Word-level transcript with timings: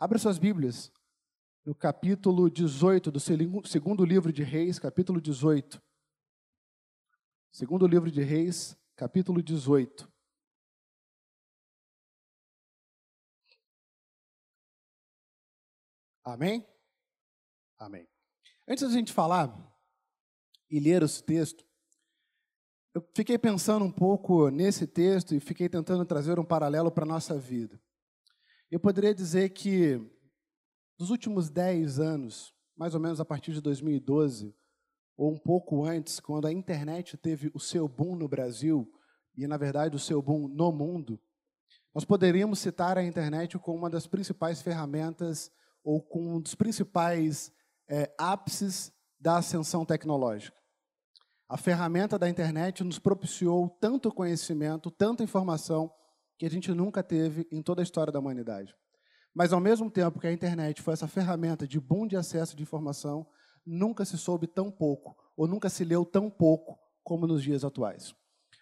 Abra 0.00 0.18
suas 0.18 0.38
Bíblias 0.38 0.90
no 1.62 1.74
capítulo 1.74 2.48
18 2.48 3.10
do 3.10 3.20
segundo 3.20 4.02
livro 4.02 4.32
de 4.32 4.42
Reis, 4.42 4.78
capítulo 4.78 5.20
18. 5.20 5.78
Segundo 7.52 7.86
livro 7.86 8.10
de 8.10 8.22
Reis, 8.22 8.74
capítulo 8.96 9.42
18. 9.42 10.10
Amém? 16.24 16.66
Amém. 17.78 18.08
Antes 18.66 18.88
da 18.88 18.94
gente 18.94 19.12
falar 19.12 19.54
e 20.70 20.80
ler 20.80 21.02
esse 21.02 21.22
texto, 21.22 21.62
eu 22.94 23.06
fiquei 23.14 23.36
pensando 23.36 23.84
um 23.84 23.92
pouco 23.92 24.48
nesse 24.48 24.86
texto 24.86 25.34
e 25.34 25.40
fiquei 25.40 25.68
tentando 25.68 26.06
trazer 26.06 26.38
um 26.38 26.44
paralelo 26.44 26.90
para 26.90 27.04
a 27.04 27.06
nossa 27.06 27.38
vida. 27.38 27.78
Eu 28.70 28.78
poderia 28.78 29.12
dizer 29.12 29.48
que 29.48 30.00
nos 30.96 31.10
últimos 31.10 31.50
10 31.50 31.98
anos, 31.98 32.54
mais 32.76 32.94
ou 32.94 33.00
menos 33.00 33.20
a 33.20 33.24
partir 33.24 33.52
de 33.52 33.60
2012, 33.60 34.54
ou 35.16 35.32
um 35.32 35.38
pouco 35.38 35.84
antes, 35.84 36.20
quando 36.20 36.46
a 36.46 36.52
internet 36.52 37.16
teve 37.16 37.50
o 37.52 37.58
seu 37.58 37.88
boom 37.88 38.14
no 38.14 38.28
Brasil, 38.28 38.88
e 39.36 39.44
na 39.48 39.56
verdade 39.56 39.96
o 39.96 39.98
seu 39.98 40.22
boom 40.22 40.46
no 40.46 40.70
mundo, 40.70 41.20
nós 41.92 42.04
poderíamos 42.04 42.60
citar 42.60 42.96
a 42.96 43.02
internet 43.02 43.58
como 43.58 43.76
uma 43.76 43.90
das 43.90 44.06
principais 44.06 44.62
ferramentas 44.62 45.50
ou 45.82 46.00
como 46.00 46.36
um 46.36 46.40
dos 46.40 46.54
principais 46.54 47.52
é, 47.88 48.14
ápices 48.16 48.92
da 49.18 49.38
ascensão 49.38 49.84
tecnológica. 49.84 50.56
A 51.48 51.56
ferramenta 51.56 52.16
da 52.16 52.28
internet 52.28 52.84
nos 52.84 53.00
propiciou 53.00 53.68
tanto 53.80 54.12
conhecimento, 54.12 54.92
tanta 54.92 55.24
informação, 55.24 55.92
que 56.40 56.46
a 56.46 56.50
gente 56.50 56.72
nunca 56.72 57.02
teve 57.02 57.46
em 57.52 57.60
toda 57.60 57.82
a 57.82 57.84
história 57.84 58.10
da 58.10 58.18
humanidade. 58.18 58.74
Mas, 59.34 59.52
ao 59.52 59.60
mesmo 59.60 59.90
tempo 59.90 60.18
que 60.18 60.26
a 60.26 60.32
internet 60.32 60.80
foi 60.80 60.94
essa 60.94 61.06
ferramenta 61.06 61.68
de 61.68 61.78
bom 61.78 62.06
de 62.06 62.16
acesso 62.16 62.56
de 62.56 62.62
informação, 62.62 63.26
nunca 63.64 64.06
se 64.06 64.16
soube 64.16 64.46
tão 64.46 64.70
pouco, 64.70 65.14
ou 65.36 65.46
nunca 65.46 65.68
se 65.68 65.84
leu 65.84 66.02
tão 66.02 66.30
pouco 66.30 66.78
como 67.04 67.26
nos 67.26 67.42
dias 67.42 67.62
atuais. 67.62 68.14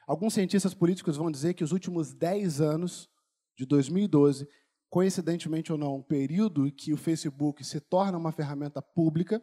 Alguns 0.08 0.34
cientistas 0.34 0.74
políticos 0.74 1.16
vão 1.16 1.30
dizer 1.30 1.54
que 1.54 1.62
os 1.62 1.70
últimos 1.70 2.12
10 2.12 2.60
anos, 2.60 3.08
de 3.56 3.64
2012, 3.64 4.48
coincidentemente 4.90 5.70
ou 5.70 5.78
não, 5.78 5.98
um 5.98 6.02
período 6.02 6.66
em 6.66 6.72
que 6.72 6.92
o 6.92 6.96
Facebook 6.96 7.62
se 7.62 7.78
torna 7.78 8.18
uma 8.18 8.32
ferramenta 8.32 8.82
pública, 8.82 9.40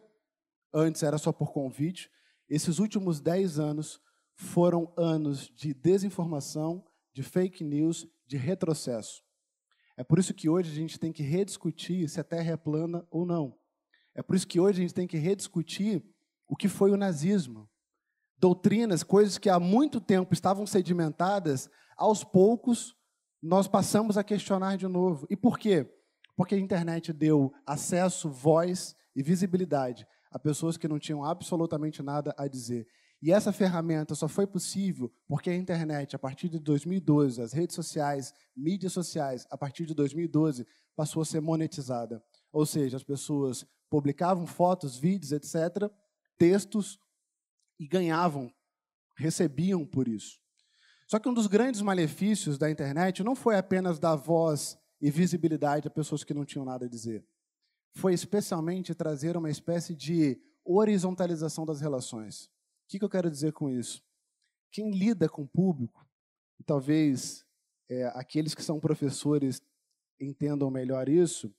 antes 0.74 1.02
era 1.02 1.16
só 1.16 1.32
por 1.32 1.54
convite, 1.54 2.10
esses 2.50 2.80
últimos 2.80 3.18
10 3.18 3.58
anos 3.58 3.98
foram 4.34 4.92
anos 4.94 5.50
de 5.56 5.72
desinformação, 5.72 6.84
de 7.14 7.22
fake 7.22 7.64
news 7.64 8.06
de 8.26 8.36
retrocesso. 8.36 9.22
É 9.96 10.04
por 10.04 10.18
isso 10.18 10.34
que 10.34 10.48
hoje 10.48 10.70
a 10.70 10.74
gente 10.74 10.98
tem 10.98 11.12
que 11.12 11.22
rediscutir 11.22 12.08
se 12.08 12.20
a 12.20 12.24
Terra 12.24 12.52
é 12.52 12.56
plana 12.56 13.06
ou 13.10 13.24
não. 13.24 13.58
É 14.14 14.22
por 14.22 14.36
isso 14.36 14.46
que 14.46 14.60
hoje 14.60 14.80
a 14.80 14.82
gente 14.82 14.94
tem 14.94 15.06
que 15.06 15.16
rediscutir 15.16 16.02
o 16.48 16.56
que 16.56 16.68
foi 16.68 16.90
o 16.90 16.96
nazismo. 16.96 17.68
Doutrinas, 18.38 19.02
coisas 19.02 19.38
que 19.38 19.48
há 19.48 19.58
muito 19.58 20.00
tempo 20.00 20.34
estavam 20.34 20.66
sedimentadas, 20.66 21.70
aos 21.96 22.22
poucos 22.22 22.94
nós 23.42 23.68
passamos 23.68 24.18
a 24.18 24.24
questionar 24.24 24.76
de 24.76 24.86
novo. 24.86 25.26
E 25.30 25.36
por 25.36 25.58
quê? 25.58 25.90
Porque 26.36 26.54
a 26.54 26.58
internet 26.58 27.12
deu 27.12 27.52
acesso, 27.66 28.28
voz 28.28 28.94
e 29.14 29.22
visibilidade 29.22 30.06
a 30.30 30.38
pessoas 30.38 30.76
que 30.76 30.88
não 30.88 30.98
tinham 30.98 31.24
absolutamente 31.24 32.02
nada 32.02 32.34
a 32.36 32.46
dizer. 32.46 32.86
E 33.26 33.32
essa 33.32 33.52
ferramenta 33.52 34.14
só 34.14 34.28
foi 34.28 34.46
possível 34.46 35.12
porque 35.26 35.50
a 35.50 35.56
internet, 35.56 36.14
a 36.14 36.18
partir 36.18 36.48
de 36.48 36.60
2012, 36.60 37.42
as 37.42 37.52
redes 37.52 37.74
sociais, 37.74 38.32
mídias 38.56 38.92
sociais, 38.92 39.48
a 39.50 39.58
partir 39.58 39.84
de 39.84 39.94
2012, 39.94 40.64
passou 40.94 41.22
a 41.22 41.24
ser 41.24 41.40
monetizada. 41.40 42.22
Ou 42.52 42.64
seja, 42.64 42.96
as 42.96 43.02
pessoas 43.02 43.66
publicavam 43.90 44.46
fotos, 44.46 44.96
vídeos, 44.96 45.32
etc., 45.32 45.90
textos 46.38 47.00
e 47.80 47.88
ganhavam, 47.88 48.48
recebiam 49.16 49.84
por 49.84 50.06
isso. 50.06 50.38
Só 51.08 51.18
que 51.18 51.28
um 51.28 51.34
dos 51.34 51.48
grandes 51.48 51.82
malefícios 51.82 52.56
da 52.56 52.70
internet 52.70 53.24
não 53.24 53.34
foi 53.34 53.56
apenas 53.56 53.98
dar 53.98 54.14
voz 54.14 54.78
e 55.00 55.10
visibilidade 55.10 55.88
a 55.88 55.90
pessoas 55.90 56.22
que 56.22 56.32
não 56.32 56.44
tinham 56.44 56.64
nada 56.64 56.86
a 56.86 56.88
dizer. 56.88 57.26
Foi 57.92 58.14
especialmente 58.14 58.94
trazer 58.94 59.36
uma 59.36 59.50
espécie 59.50 59.96
de 59.96 60.40
horizontalização 60.64 61.66
das 61.66 61.80
relações. 61.80 62.54
O 62.86 62.88
que, 62.88 63.00
que 63.00 63.04
eu 63.04 63.10
quero 63.10 63.28
dizer 63.28 63.52
com 63.52 63.68
isso? 63.68 64.00
Quem 64.70 64.92
lida 64.92 65.28
com 65.28 65.42
o 65.42 65.48
público, 65.48 66.06
e 66.60 66.62
talvez 66.62 67.44
é, 67.90 68.04
aqueles 68.14 68.54
que 68.54 68.62
são 68.62 68.78
professores 68.78 69.60
entendam 70.20 70.70
melhor 70.70 71.08
isso, 71.08 71.52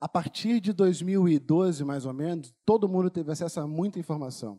a 0.00 0.08
partir 0.08 0.60
de 0.60 0.72
2012, 0.72 1.84
mais 1.84 2.06
ou 2.06 2.14
menos, 2.14 2.54
todo 2.64 2.88
mundo 2.88 3.10
teve 3.10 3.30
acesso 3.32 3.60
a 3.60 3.66
muita 3.66 3.98
informação. 3.98 4.58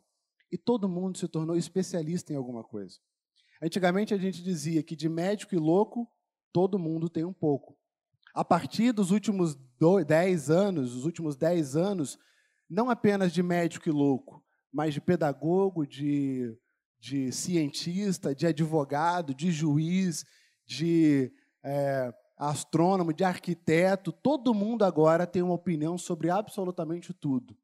E 0.51 0.57
todo 0.57 0.87
mundo 0.87 1.17
se 1.17 1.27
tornou 1.27 1.55
especialista 1.55 2.31
em 2.31 2.35
alguma 2.35 2.63
coisa. 2.63 2.99
Antigamente 3.59 4.13
a 4.13 4.17
gente 4.17 4.43
dizia 4.43 4.83
que 4.83 4.95
de 4.95 5.09
médico 5.09 5.55
e 5.55 5.57
louco, 5.57 6.07
todo 6.53 6.77
mundo 6.77 7.09
tem 7.09 7.25
um 7.25 7.33
pouco. 7.33 7.75
A 8.35 8.45
partir 8.45 8.91
dos 8.91 9.09
últimos 9.09 9.57
10 10.05 10.51
anos, 10.51 10.93
os 10.93 11.05
últimos 11.05 11.35
10 11.35 11.75
anos, 11.75 12.19
não 12.69 12.89
apenas 12.89 13.33
de 13.33 13.41
médico 13.41 13.89
e 13.89 13.91
louco, 13.91 14.43
mas 14.71 14.93
de 14.93 15.01
pedagogo, 15.01 15.85
de, 15.85 16.55
de 16.99 17.31
cientista, 17.31 18.33
de 18.33 18.45
advogado, 18.45 19.33
de 19.33 19.51
juiz, 19.51 20.25
de 20.65 21.31
é, 21.63 22.13
astrônomo, 22.37 23.13
de 23.13 23.23
arquiteto, 23.23 24.11
todo 24.11 24.53
mundo 24.53 24.83
agora 24.83 25.27
tem 25.27 25.41
uma 25.41 25.53
opinião 25.53 25.97
sobre 25.97 26.29
absolutamente 26.29 27.13
tudo. 27.13 27.57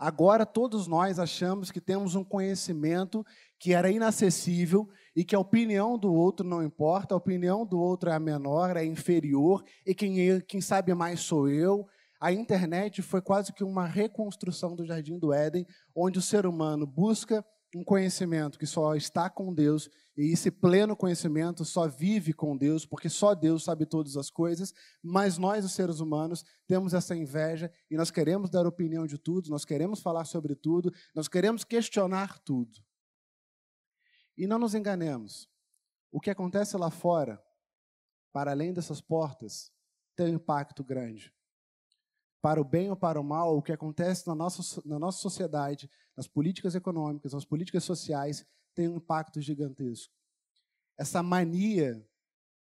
Agora 0.00 0.46
todos 0.46 0.86
nós 0.86 1.18
achamos 1.18 1.70
que 1.70 1.80
temos 1.80 2.14
um 2.14 2.24
conhecimento 2.24 3.22
que 3.58 3.74
era 3.74 3.90
inacessível 3.90 4.88
e 5.14 5.22
que 5.22 5.36
a 5.36 5.38
opinião 5.38 5.98
do 5.98 6.10
outro 6.10 6.46
não 6.46 6.62
importa, 6.62 7.14
a 7.14 7.18
opinião 7.18 7.66
do 7.66 7.78
outro 7.78 8.08
é 8.08 8.14
a 8.14 8.18
menor, 8.18 8.78
é 8.78 8.84
inferior, 8.84 9.62
e 9.86 9.94
quem, 9.94 10.40
quem 10.48 10.60
sabe 10.60 10.94
mais 10.94 11.20
sou 11.20 11.50
eu, 11.50 11.86
a 12.20 12.30
internet 12.30 13.00
foi 13.00 13.22
quase 13.22 13.50
que 13.50 13.64
uma 13.64 13.86
reconstrução 13.86 14.76
do 14.76 14.84
Jardim 14.84 15.18
do 15.18 15.32
Éden, 15.32 15.66
onde 15.96 16.18
o 16.18 16.22
ser 16.22 16.44
humano 16.44 16.86
busca 16.86 17.42
um 17.74 17.82
conhecimento 17.82 18.58
que 18.58 18.66
só 18.66 18.94
está 18.94 19.30
com 19.30 19.54
Deus, 19.54 19.88
e 20.16 20.32
esse 20.32 20.50
pleno 20.50 20.94
conhecimento 20.94 21.64
só 21.64 21.88
vive 21.88 22.34
com 22.34 22.56
Deus, 22.56 22.84
porque 22.84 23.08
só 23.08 23.34
Deus 23.34 23.64
sabe 23.64 23.86
todas 23.86 24.16
as 24.18 24.28
coisas, 24.28 24.74
mas 25.02 25.38
nós, 25.38 25.64
os 25.64 25.72
seres 25.72 26.00
humanos, 26.00 26.44
temos 26.66 26.92
essa 26.92 27.16
inveja 27.16 27.72
e 27.90 27.96
nós 27.96 28.10
queremos 28.10 28.50
dar 28.50 28.66
opinião 28.66 29.06
de 29.06 29.16
tudo, 29.16 29.48
nós 29.48 29.64
queremos 29.64 30.02
falar 30.02 30.26
sobre 30.26 30.54
tudo, 30.54 30.92
nós 31.14 31.26
queremos 31.26 31.64
questionar 31.64 32.38
tudo. 32.40 32.84
E 34.36 34.46
não 34.46 34.58
nos 34.58 34.74
enganemos, 34.74 35.48
o 36.12 36.20
que 36.20 36.28
acontece 36.28 36.76
lá 36.76 36.90
fora, 36.90 37.42
para 38.32 38.50
além 38.50 38.74
dessas 38.74 39.00
portas, 39.00 39.72
tem 40.16 40.26
um 40.26 40.34
impacto 40.34 40.84
grande 40.84 41.32
para 42.42 42.60
o 42.60 42.64
bem 42.64 42.90
ou 42.90 42.96
para 42.96 43.20
o 43.20 43.24
mal, 43.24 43.56
o 43.56 43.62
que 43.62 43.72
acontece 43.72 44.26
na 44.26 44.34
nossa, 44.34 44.82
na 44.84 44.98
nossa 44.98 45.18
sociedade, 45.18 45.90
nas 46.16 46.26
políticas 46.26 46.74
econômicas, 46.74 47.32
nas 47.32 47.44
políticas 47.44 47.84
sociais, 47.84 48.44
tem 48.74 48.88
um 48.88 48.96
impacto 48.96 49.40
gigantesco. 49.40 50.12
Essa 50.98 51.22
mania 51.22 52.06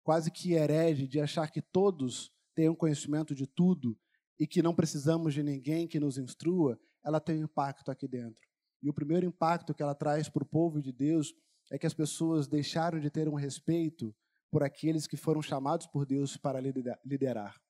quase 0.03 0.31
que 0.31 0.53
herege 0.53 1.07
de 1.07 1.21
achar 1.21 1.51
que 1.51 1.61
todos 1.61 2.33
têm 2.55 2.69
um 2.69 2.75
conhecimento 2.75 3.35
de 3.35 3.47
tudo 3.47 3.99
e 4.39 4.47
que 4.47 4.63
não 4.63 4.75
precisamos 4.75 5.35
de 5.35 5.43
ninguém 5.43 5.87
que 5.89 5.99
nos 5.99 6.17
instrua, 6.17 6.79
ela 7.05 7.21
tem 7.21 7.41
um 7.41 7.45
impacto 7.45 7.91
aqui 7.91 8.07
dentro. 8.07 8.41
E 8.83 8.89
o 8.89 8.95
primeiro 8.95 9.27
impacto 9.27 9.75
que 9.75 9.83
ela 9.83 9.95
traz 9.95 10.29
para 10.29 10.43
o 10.43 10.47
povo 10.47 10.81
de 10.81 10.93
Deus 10.93 11.35
é 11.71 11.79
que 11.79 11.87
as 11.87 11.95
pessoas 11.95 12.47
deixaram 12.47 13.01
de 13.01 13.11
ter 13.11 13.29
um 13.29 13.35
respeito 13.35 14.15
por 14.51 14.63
aqueles 14.63 15.07
que 15.07 15.17
foram 15.17 15.43
chamados 15.43 15.87
por 15.87 16.07
Deus 16.07 16.37
para 16.37 16.61
liderar. 17.05 17.61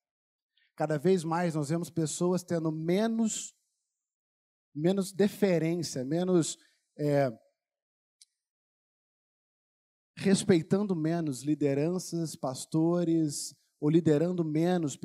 Cada 0.77 0.99
vez 0.99 1.25
mais 1.25 1.55
nós 1.55 1.71
vemos 1.71 1.89
pessoas 1.89 2.43
tendo 2.43 2.71
menos, 2.71 3.55
menos 4.75 5.11
deferência, 5.11 6.05
menos 6.05 6.59
é, 6.99 7.33
respeitando 10.17 10.95
menos 10.95 11.43
lideranças, 11.43 12.37
pastores, 12.37 13.55
ou 13.81 13.91
liderando 13.91 14.45
menos, 14.45 14.99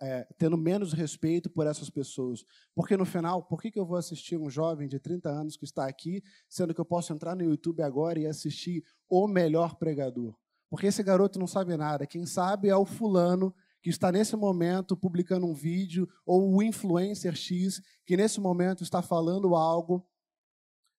é, 0.00 0.26
tendo 0.36 0.56
menos 0.56 0.92
respeito 0.92 1.50
por 1.50 1.66
essas 1.66 1.88
pessoas. 1.88 2.44
Porque 2.74 2.96
no 2.96 3.04
final, 3.04 3.42
por 3.42 3.60
que, 3.60 3.70
que 3.70 3.78
eu 3.78 3.86
vou 3.86 3.96
assistir 3.96 4.36
um 4.36 4.50
jovem 4.50 4.88
de 4.88 4.98
30 4.98 5.28
anos 5.28 5.56
que 5.56 5.64
está 5.64 5.86
aqui, 5.86 6.22
sendo 6.48 6.74
que 6.74 6.80
eu 6.80 6.84
posso 6.84 7.12
entrar 7.12 7.34
no 7.34 7.42
YouTube 7.42 7.82
agora 7.82 8.18
e 8.18 8.26
assistir 8.26 8.84
o 9.08 9.26
melhor 9.26 9.76
pregador? 9.76 10.34
Porque 10.70 10.86
esse 10.86 11.02
garoto 11.02 11.38
não 11.38 11.46
sabe 11.46 11.76
nada. 11.76 12.06
Quem 12.06 12.24
sabe 12.26 12.68
é 12.68 12.76
o 12.76 12.86
fulano 12.86 13.54
que 13.82 13.90
está 13.90 14.12
nesse 14.12 14.36
momento 14.36 14.96
publicando 14.96 15.46
um 15.46 15.54
vídeo, 15.54 16.08
ou 16.24 16.54
o 16.54 16.62
influencer 16.62 17.34
X, 17.34 17.82
que 18.06 18.16
nesse 18.16 18.40
momento 18.40 18.82
está 18.84 19.02
falando 19.02 19.56
algo, 19.56 20.06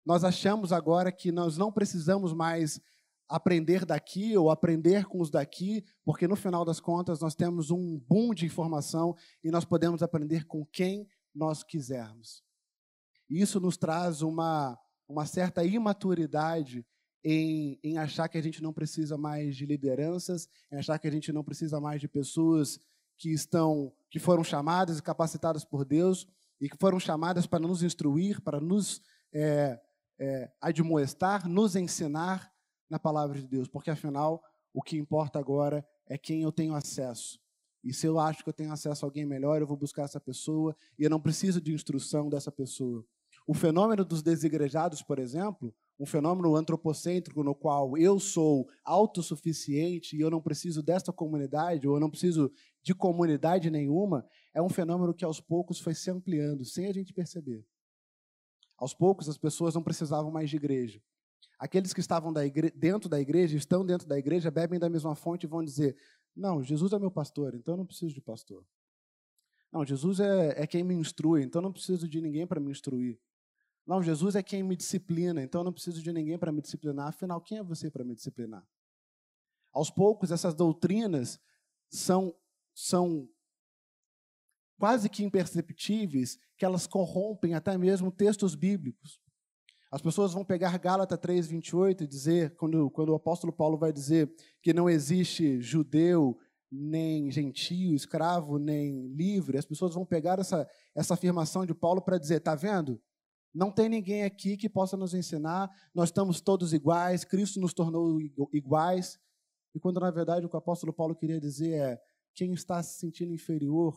nós 0.06 0.24
achamos 0.24 0.74
agora 0.74 1.12
que 1.12 1.32
nós 1.32 1.58
não 1.58 1.72
precisamos 1.72 2.34
mais 2.34 2.82
aprender 3.30 3.86
daqui 3.86 4.38
ou 4.38 4.52
aprender 4.52 5.06
com 5.06 5.22
os 5.22 5.32
daqui, 5.32 5.84
porque 6.04 6.28
no 6.28 6.36
final 6.36 6.66
das 6.66 6.82
contas 6.82 7.22
nós 7.22 7.34
temos 7.34 7.72
um 7.72 7.98
boom 7.98 8.34
de 8.34 8.46
informação 8.46 9.16
e 9.42 9.50
nós 9.50 9.64
podemos 9.64 10.04
aprender 10.04 10.46
com 10.46 10.66
quem 10.66 11.08
nós 11.34 11.64
quisermos. 11.64 12.44
Isso 13.30 13.60
nos 13.62 13.78
traz 13.78 14.22
uma, 14.22 14.78
uma 15.08 15.26
certa 15.26 15.64
imaturidade 15.64 16.86
em, 17.24 17.80
em 17.84 17.98
achar 17.98 18.28
que 18.28 18.38
a 18.38 18.42
gente 18.42 18.62
não 18.62 18.74
precisa 18.74 19.18
mais 19.18 19.56
de 19.56 19.66
lideranças, 19.66 20.50
em 20.72 20.78
achar 20.78 21.00
que 21.00 21.08
a 21.08 21.12
gente 21.12 21.32
não 21.32 21.44
precisa 21.44 21.80
mais 21.80 22.02
de 22.02 22.08
pessoas 22.08 22.80
que 23.18 23.30
estão 23.30 23.94
que 24.10 24.20
foram 24.20 24.44
chamadas 24.44 25.00
e 25.00 25.04
capacitadas 25.04 25.64
por 25.64 25.86
Deus 25.86 26.28
e 26.60 26.70
que 26.70 26.78
foram 26.80 27.00
chamadas 27.00 27.48
para 27.48 27.60
nos 27.60 27.82
instruir, 27.82 28.42
para 28.42 28.60
nos 28.60 29.02
é, 29.34 29.80
é, 30.20 30.52
admoestar, 30.62 31.48
nos 31.48 31.76
ensinar 31.76 32.52
na 32.90 33.00
palavra 33.00 33.40
de 33.40 33.48
Deus, 33.48 33.68
porque 33.68 33.90
afinal 33.90 34.44
o 34.74 34.82
que 34.82 34.98
importa 34.98 35.40
agora 35.40 35.86
é 36.06 36.18
quem 36.18 36.44
eu 36.44 36.52
tenho 36.52 36.76
acesso. 36.76 37.40
E 37.84 37.94
se 37.94 38.06
eu 38.06 38.20
acho 38.20 38.44
que 38.44 38.50
eu 38.50 38.54
tenho 38.54 38.72
acesso 38.72 39.04
a 39.04 39.08
alguém 39.08 39.26
melhor, 39.26 39.60
eu 39.60 39.68
vou 39.68 39.76
buscar 39.76 40.04
essa 40.04 40.20
pessoa 40.20 40.76
e 40.98 41.04
eu 41.04 41.10
não 41.10 41.20
preciso 41.20 41.60
de 41.60 41.74
instrução 41.74 42.30
dessa 42.30 42.52
pessoa. 42.52 43.06
O 43.46 43.54
fenômeno 43.54 44.06
dos 44.06 44.22
desigrejados, 44.22 45.02
por 45.02 45.20
exemplo, 45.20 45.74
um 46.00 46.06
fenômeno 46.06 46.56
antropocêntrico 46.56 47.44
no 47.44 47.54
qual 47.54 47.98
eu 47.98 48.20
sou 48.20 48.68
autossuficiente 48.84 50.16
e 50.16 50.22
eu 50.22 50.30
não 50.30 50.42
preciso 50.42 50.82
desta 50.82 51.14
comunidade, 51.14 51.88
ou 51.88 51.96
eu 51.96 52.00
não 52.00 52.10
preciso 52.10 52.52
de 52.82 52.94
comunidade 52.94 53.70
nenhuma, 53.70 54.28
é 54.54 54.62
um 54.62 54.70
fenômeno 54.70 55.14
que 55.14 55.24
aos 55.24 55.40
poucos 55.40 55.80
foi 55.80 55.94
se 55.94 56.10
ampliando, 56.10 56.66
sem 56.66 56.88
a 56.88 56.94
gente 56.94 57.14
perceber. 57.14 57.66
Aos 58.78 58.94
poucos, 58.94 59.30
as 59.30 59.38
pessoas 59.38 59.76
não 59.76 59.84
precisavam 59.84 60.32
mais 60.32 60.50
de 60.50 60.56
igreja. 60.56 61.02
Aqueles 61.60 61.94
que 61.94 62.00
estavam 62.00 62.34
da 62.34 62.46
igre... 62.46 62.72
dentro 62.72 63.08
da 63.08 63.20
igreja, 63.20 63.56
estão 63.56 63.86
dentro 63.86 64.08
da 64.08 64.18
igreja, 64.18 64.52
bebem 64.52 64.80
da 64.80 64.90
mesma 64.90 65.16
fonte 65.16 65.46
e 65.46 65.50
vão 65.50 65.64
dizer: 65.64 65.96
Não, 66.36 66.62
Jesus 66.62 66.92
é 66.92 67.00
meu 67.00 67.12
pastor, 67.12 67.56
então 67.56 67.76
eu 67.76 67.78
não 67.78 67.86
preciso 67.86 68.14
de 68.14 68.20
pastor. 68.20 68.66
Não, 69.72 69.86
Jesus 69.86 70.20
é, 70.20 70.62
é 70.62 70.68
quem 70.68 70.84
me 70.84 70.94
instrui, 70.94 71.44
então 71.44 71.60
eu 71.60 71.64
não 71.64 71.72
preciso 71.72 72.08
de 72.08 72.20
ninguém 72.20 72.46
para 72.46 72.60
me 72.60 72.72
instruir. 72.72 73.20
Não, 73.86 74.02
Jesus 74.02 74.36
é 74.36 74.44
quem 74.44 74.64
me 74.64 74.76
disciplina, 74.76 75.42
então 75.44 75.62
eu 75.62 75.66
não 75.66 75.74
preciso 75.74 76.02
de 76.02 76.14
ninguém 76.14 76.38
para 76.38 76.52
me 76.52 76.62
disciplinar. 76.62 77.08
Afinal, 77.08 77.42
quem 77.42 77.58
é 77.58 77.64
você 77.64 77.92
para 77.92 78.04
me 78.04 78.16
disciplinar? 78.16 78.66
Aos 79.74 79.90
poucos, 79.90 80.32
essas 80.32 80.54
doutrinas 80.54 81.40
são, 81.90 82.34
são 82.74 83.28
quase 84.80 85.10
que 85.10 85.24
imperceptíveis, 85.24 86.38
que 86.58 86.64
elas 86.64 86.88
corrompem 86.88 87.54
até 87.56 87.78
mesmo 87.78 88.12
textos 88.12 88.56
bíblicos. 88.56 89.20
As 89.92 90.02
pessoas 90.02 90.34
vão 90.34 90.44
pegar 90.44 90.78
Gálatas 90.80 91.20
3, 91.20 91.48
28 91.48 92.04
e 92.04 92.08
dizer, 92.08 92.56
quando, 92.56 92.90
quando 92.90 93.10
o 93.10 93.16
apóstolo 93.16 93.54
Paulo 93.54 93.78
vai 93.78 93.92
dizer 93.92 94.34
que 94.62 94.74
não 94.74 94.90
existe 94.90 95.62
judeu, 95.62 96.40
nem 96.72 97.30
gentio, 97.30 97.94
escravo, 97.94 98.58
nem 98.58 99.08
livre, 99.10 99.58
as 99.58 99.66
pessoas 99.66 99.94
vão 99.94 100.04
pegar 100.04 100.40
essa, 100.40 100.68
essa 100.96 101.14
afirmação 101.14 101.66
de 101.66 101.76
Paulo 101.76 102.02
para 102.02 102.18
dizer: 102.18 102.38
está 102.38 102.56
vendo? 102.56 103.00
Não 103.54 103.72
tem 103.72 103.88
ninguém 103.88 104.24
aqui 104.24 104.58
que 104.58 104.68
possa 104.68 104.98
nos 104.98 105.14
ensinar, 105.14 105.70
nós 105.94 106.10
estamos 106.10 106.42
todos 106.42 106.74
iguais, 106.74 107.24
Cristo 107.24 107.60
nos 107.60 107.74
tornou 107.74 108.20
iguais. 108.52 109.20
E 109.76 109.80
quando 109.80 110.00
na 110.00 110.10
verdade 110.10 110.46
o 110.46 110.50
que 110.50 110.56
o 110.56 110.60
apóstolo 110.60 110.94
Paulo 110.94 111.16
queria 111.16 111.40
dizer 111.40 111.74
é: 111.74 112.02
quem 112.34 112.54
está 112.54 112.82
se 112.82 113.00
sentindo 113.00 113.34
inferior, 113.34 113.96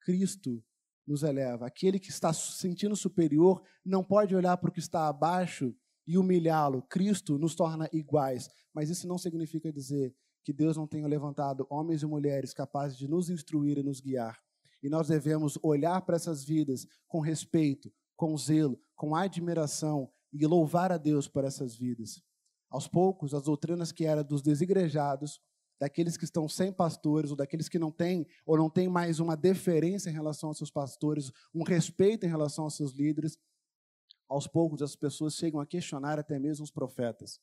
Cristo 0.00 0.62
nos 1.06 1.22
eleva. 1.22 1.66
Aquele 1.66 1.98
que 1.98 2.10
está 2.10 2.32
se 2.32 2.52
sentindo 2.52 2.94
superior 2.94 3.62
não 3.84 4.04
pode 4.04 4.34
olhar 4.34 4.56
para 4.56 4.70
o 4.70 4.72
que 4.72 4.80
está 4.80 5.08
abaixo 5.08 5.74
e 6.06 6.18
humilhá-lo. 6.18 6.82
Cristo 6.82 7.38
nos 7.38 7.54
torna 7.54 7.88
iguais. 7.92 8.48
Mas 8.74 8.90
isso 8.90 9.08
não 9.08 9.18
significa 9.18 9.72
dizer 9.72 10.14
que 10.44 10.52
Deus 10.52 10.76
não 10.76 10.86
tenha 10.86 11.06
levantado 11.06 11.66
homens 11.68 12.02
e 12.02 12.06
mulheres 12.06 12.52
capazes 12.52 12.96
de 12.96 13.08
nos 13.08 13.28
instruir 13.28 13.78
e 13.78 13.82
nos 13.82 14.00
guiar. 14.00 14.38
E 14.82 14.88
nós 14.88 15.08
devemos 15.08 15.58
olhar 15.62 16.00
para 16.02 16.16
essas 16.16 16.44
vidas 16.44 16.86
com 17.06 17.20
respeito, 17.20 17.92
com 18.16 18.36
zelo, 18.36 18.80
com 19.00 19.14
admiração 19.14 20.12
e 20.30 20.46
louvar 20.46 20.92
a 20.92 20.98
Deus 20.98 21.26
por 21.26 21.42
essas 21.42 21.74
vidas. 21.74 22.22
Aos 22.68 22.86
poucos, 22.86 23.32
as 23.32 23.44
doutrinas 23.44 23.90
que 23.90 24.04
eram 24.04 24.22
dos 24.22 24.42
desigrejados, 24.42 25.40
daqueles 25.80 26.18
que 26.18 26.24
estão 26.24 26.46
sem 26.46 26.70
pastores, 26.70 27.30
ou 27.30 27.36
daqueles 27.36 27.66
que 27.66 27.78
não 27.78 27.90
têm, 27.90 28.26
ou 28.44 28.58
não 28.58 28.68
têm 28.68 28.90
mais 28.90 29.18
uma 29.18 29.38
deferência 29.38 30.10
em 30.10 30.12
relação 30.12 30.50
aos 30.50 30.58
seus 30.58 30.70
pastores, 30.70 31.32
um 31.54 31.64
respeito 31.64 32.26
em 32.26 32.28
relação 32.28 32.64
aos 32.64 32.76
seus 32.76 32.92
líderes, 32.92 33.38
aos 34.28 34.46
poucos 34.46 34.82
as 34.82 34.94
pessoas 34.94 35.34
chegam 35.34 35.62
a 35.62 35.66
questionar 35.66 36.18
até 36.18 36.38
mesmo 36.38 36.62
os 36.62 36.70
profetas. 36.70 37.40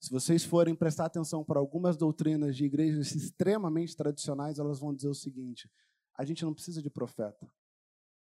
Se 0.00 0.10
vocês 0.10 0.44
forem 0.44 0.74
prestar 0.74 1.04
atenção 1.04 1.44
para 1.44 1.60
algumas 1.60 1.94
doutrinas 1.94 2.56
de 2.56 2.64
igrejas 2.64 3.14
extremamente 3.14 3.94
tradicionais, 3.94 4.58
elas 4.58 4.78
vão 4.78 4.94
dizer 4.94 5.08
o 5.08 5.14
seguinte: 5.14 5.70
a 6.16 6.24
gente 6.24 6.42
não 6.42 6.54
precisa 6.54 6.80
de 6.80 6.88
profeta. 6.88 7.46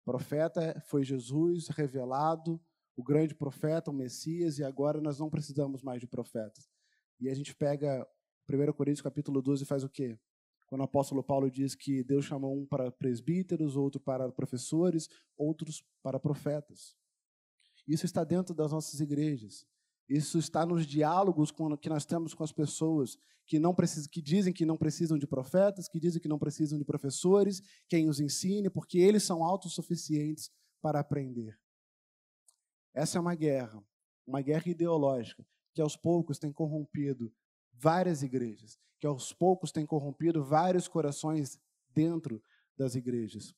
Profeta 0.03 0.81
foi 0.87 1.03
Jesus 1.03 1.67
revelado, 1.69 2.61
o 2.95 3.03
grande 3.03 3.33
profeta, 3.33 3.89
o 3.89 3.93
Messias, 3.93 4.59
e 4.59 4.63
agora 4.63 5.01
nós 5.01 5.19
não 5.19 5.29
precisamos 5.29 5.81
mais 5.81 5.99
de 5.99 6.07
profetas. 6.07 6.69
E 7.19 7.29
a 7.29 7.33
gente 7.33 7.55
pega 7.55 8.05
1 8.49 8.73
Coríntios 8.73 9.01
capítulo 9.01 9.41
12 9.41 9.65
faz 9.65 9.83
o 9.83 9.89
quê? 9.89 10.17
Quando 10.67 10.81
o 10.81 10.85
apóstolo 10.85 11.23
Paulo 11.23 11.49
diz 11.49 11.75
que 11.75 12.03
Deus 12.03 12.25
chamou 12.25 12.57
um 12.57 12.65
para 12.65 12.91
presbíteros, 12.91 13.75
outro 13.75 14.01
para 14.01 14.31
professores, 14.31 15.07
outros 15.37 15.83
para 16.01 16.19
profetas. 16.19 16.97
Isso 17.87 18.05
está 18.05 18.23
dentro 18.23 18.53
das 18.55 18.71
nossas 18.71 18.99
igrejas. 18.99 19.65
Isso 20.07 20.37
está 20.37 20.65
nos 20.65 20.85
diálogos 20.85 21.51
que 21.79 21.89
nós 21.89 22.05
temos 22.05 22.33
com 22.33 22.43
as 22.43 22.51
pessoas 22.51 23.17
que 23.45 23.59
não 23.59 23.73
precisam, 23.73 24.09
que 24.11 24.21
dizem 24.21 24.53
que 24.53 24.65
não 24.65 24.77
precisam 24.77 25.17
de 25.17 25.27
profetas, 25.27 25.87
que 25.87 25.99
dizem 25.99 26.21
que 26.21 26.27
não 26.27 26.39
precisam 26.39 26.77
de 26.77 26.85
professores, 26.85 27.61
quem 27.87 28.09
os 28.09 28.19
ensine, 28.19 28.69
porque 28.69 28.97
eles 28.97 29.23
são 29.23 29.43
autossuficientes 29.43 30.49
para 30.81 30.99
aprender. 30.99 31.57
Essa 32.93 33.17
é 33.17 33.21
uma 33.21 33.35
guerra, 33.35 33.83
uma 34.25 34.41
guerra 34.41 34.69
ideológica 34.69 35.45
que 35.73 35.81
aos 35.81 35.95
poucos 35.95 36.37
tem 36.37 36.51
corrompido 36.53 37.33
várias 37.73 38.21
igrejas, 38.21 38.77
que 38.99 39.07
aos 39.07 39.33
poucos 39.33 39.71
tem 39.71 39.85
corrompido 39.85 40.43
vários 40.43 40.87
corações 40.87 41.59
dentro 41.89 42.41
das 42.77 42.95
igrejas. 42.95 43.53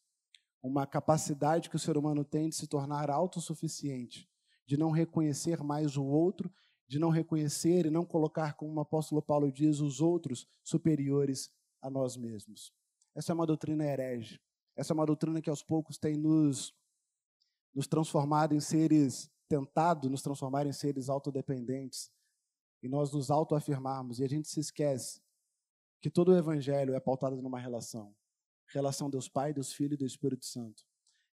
Uma 0.63 0.87
capacidade 0.87 1.69
que 1.69 1.75
o 1.75 1.79
ser 1.79 1.97
humano 1.97 2.23
tem 2.23 2.49
de 2.49 2.55
se 2.55 2.67
tornar 2.67 3.09
autossuficiente 3.09 4.27
de 4.65 4.77
não 4.77 4.91
reconhecer 4.91 5.63
mais 5.63 5.95
o 5.95 6.03
outro, 6.03 6.51
de 6.87 6.99
não 6.99 7.09
reconhecer 7.09 7.85
e 7.85 7.89
não 7.89 8.05
colocar, 8.05 8.53
como 8.53 8.73
o 8.73 8.79
apóstolo 8.79 9.21
Paulo 9.21 9.51
diz, 9.51 9.79
os 9.79 10.01
outros 10.01 10.47
superiores 10.63 11.51
a 11.81 11.89
nós 11.89 12.15
mesmos. 12.17 12.73
Essa 13.15 13.31
é 13.31 13.35
uma 13.35 13.45
doutrina 13.45 13.85
herege. 13.85 14.39
Essa 14.75 14.93
é 14.93 14.95
uma 14.95 15.05
doutrina 15.05 15.41
que 15.41 15.49
aos 15.49 15.63
poucos 15.63 15.97
tem 15.97 16.17
nos, 16.17 16.73
nos 17.73 17.87
transformado 17.87 18.53
em 18.53 18.59
seres, 18.59 19.31
tentado 19.47 20.09
nos 20.09 20.21
transformar 20.21 20.65
em 20.65 20.73
seres 20.73 21.09
autodependentes. 21.09 22.11
E 22.83 22.89
nós 22.89 23.11
nos 23.11 23.31
autoafirmarmos. 23.31 24.19
E 24.19 24.23
a 24.23 24.27
gente 24.27 24.47
se 24.47 24.59
esquece 24.59 25.21
que 26.01 26.09
todo 26.09 26.31
o 26.31 26.37
evangelho 26.37 26.93
é 26.93 26.99
pautado 26.99 27.41
numa 27.41 27.59
relação. 27.59 28.13
Relação 28.67 29.09
Deus 29.09 29.29
Pai, 29.29 29.53
Deus 29.53 29.73
Filho 29.73 29.93
e 29.93 29.97
do 29.97 30.05
Espírito 30.05 30.45
Santo. 30.45 30.83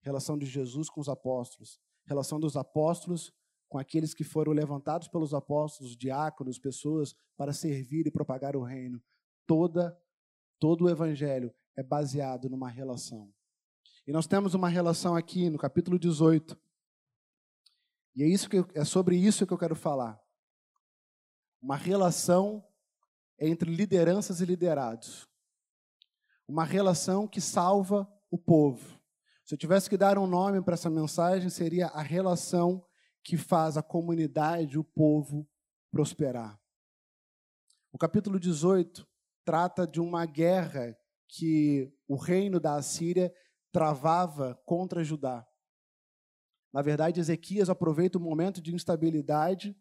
Relação 0.01 0.39
de 0.39 0.47
Jesus 0.47 0.89
com 0.89 1.01
os 1.01 1.09
apóstolos 1.09 1.81
relação 2.05 2.39
dos 2.39 2.57
apóstolos 2.57 3.33
com 3.69 3.79
aqueles 3.79 4.13
que 4.13 4.23
foram 4.23 4.53
levantados 4.53 5.09
pelos 5.09 5.33
apóstolos, 5.33 5.97
diáconos, 5.97 6.59
pessoas 6.59 7.15
para 7.37 7.53
servir 7.53 8.07
e 8.07 8.11
propagar 8.11 8.55
o 8.55 8.63
reino. 8.63 9.03
Toda 9.47 9.99
todo 10.59 10.85
o 10.85 10.91
evangelho 10.91 11.53
é 11.75 11.83
baseado 11.83 12.49
numa 12.49 12.69
relação. 12.69 13.33
E 14.07 14.13
nós 14.13 14.27
temos 14.27 14.55
uma 14.55 14.69
relação 14.69 15.17
aqui 15.17 15.49
no 15.51 15.59
capítulo 15.59 15.99
18. 15.99 16.57
E 18.15 18.23
é 18.23 18.27
isso 18.29 18.49
que 18.49 18.59
eu, 18.59 18.69
é 18.75 18.85
sobre 18.85 19.17
isso 19.17 19.47
que 19.47 19.53
eu 19.53 19.59
quero 19.59 19.75
falar. 19.75 20.21
Uma 21.61 21.77
relação 21.77 22.65
entre 23.39 23.75
lideranças 23.75 24.41
e 24.41 24.45
liderados. 24.45 25.29
Uma 26.47 26.65
relação 26.65 27.27
que 27.27 27.41
salva 27.41 28.07
o 28.31 28.39
povo. 28.39 29.02
Se 29.53 29.55
eu 29.55 29.59
tivesse 29.59 29.91
que 29.91 29.99
dar 29.99 30.17
um 30.17 30.27
nome 30.27 30.63
para 30.63 30.73
essa 30.73 30.89
mensagem, 30.89 31.51
seria 31.51 31.89
a 31.89 32.01
relação 32.01 32.83
que 33.23 33.37
faz 33.37 33.77
a 33.77 33.83
comunidade, 33.83 34.79
o 34.79 34.83
povo, 34.83 35.47
prosperar. 35.91 36.59
O 37.93 37.99
capítulo 37.99 38.41
18 38.41 39.07
trata 39.45 39.87
de 39.87 40.01
uma 40.01 40.25
guerra 40.25 40.97
que 41.29 41.93
o 42.09 42.17
reino 42.17 42.59
da 42.59 42.77
Assíria 42.77 43.31
travava 43.71 44.59
contra 44.65 45.05
Judá. 45.05 45.47
Na 46.73 46.81
verdade, 46.81 47.21
Ezequias 47.21 47.69
aproveita 47.69 48.17
o 48.17 48.23
momento 48.23 48.59
de 48.59 48.75
instabilidade 48.75 49.77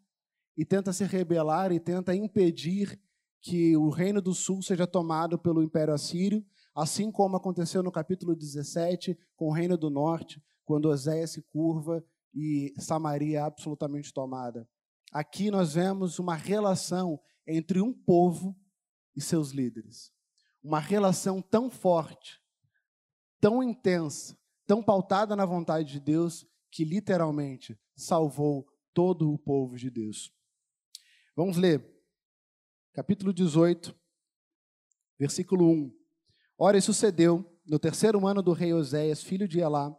e 0.57 0.65
tenta 0.65 0.91
se 0.91 1.05
rebelar 1.05 1.71
e 1.71 1.79
tenta 1.79 2.13
impedir 2.13 3.01
que 3.39 3.77
o 3.77 3.87
reino 3.87 4.21
do 4.21 4.33
sul 4.33 4.61
seja 4.61 4.85
tomado 4.85 5.39
pelo 5.39 5.63
Império 5.63 5.93
Assírio 5.93 6.45
Assim 6.73 7.11
como 7.11 7.35
aconteceu 7.35 7.83
no 7.83 7.91
capítulo 7.91 8.35
17 8.35 9.17
com 9.35 9.47
o 9.47 9.53
Reino 9.53 9.77
do 9.77 9.89
Norte, 9.89 10.41
quando 10.63 10.89
Oséias 10.89 11.31
se 11.31 11.41
curva 11.41 12.03
e 12.33 12.73
Samaria 12.77 13.39
é 13.39 13.41
absolutamente 13.41 14.13
tomada. 14.13 14.67
Aqui 15.11 15.51
nós 15.51 15.73
vemos 15.73 16.17
uma 16.17 16.35
relação 16.35 17.19
entre 17.45 17.81
um 17.81 17.93
povo 17.93 18.55
e 19.15 19.21
seus 19.21 19.51
líderes. 19.51 20.13
Uma 20.63 20.79
relação 20.79 21.41
tão 21.41 21.69
forte, 21.69 22.39
tão 23.41 23.61
intensa, 23.61 24.37
tão 24.65 24.81
pautada 24.81 25.35
na 25.35 25.45
vontade 25.45 25.91
de 25.91 25.99
Deus, 25.99 26.47
que 26.71 26.85
literalmente 26.85 27.77
salvou 27.95 28.65
todo 28.93 29.29
o 29.33 29.37
povo 29.37 29.75
de 29.75 29.89
Deus. 29.89 30.33
Vamos 31.35 31.57
ler, 31.57 31.85
capítulo 32.93 33.33
18, 33.33 33.93
versículo 35.19 35.69
1. 35.69 36.00
Ora, 36.63 36.77
e 36.77 36.81
sucedeu, 36.81 37.43
no 37.65 37.79
terceiro 37.79 38.27
ano 38.27 38.39
do 38.39 38.53
rei 38.53 38.71
Oséias, 38.71 39.23
filho 39.23 39.47
de 39.47 39.59
Elá, 39.59 39.91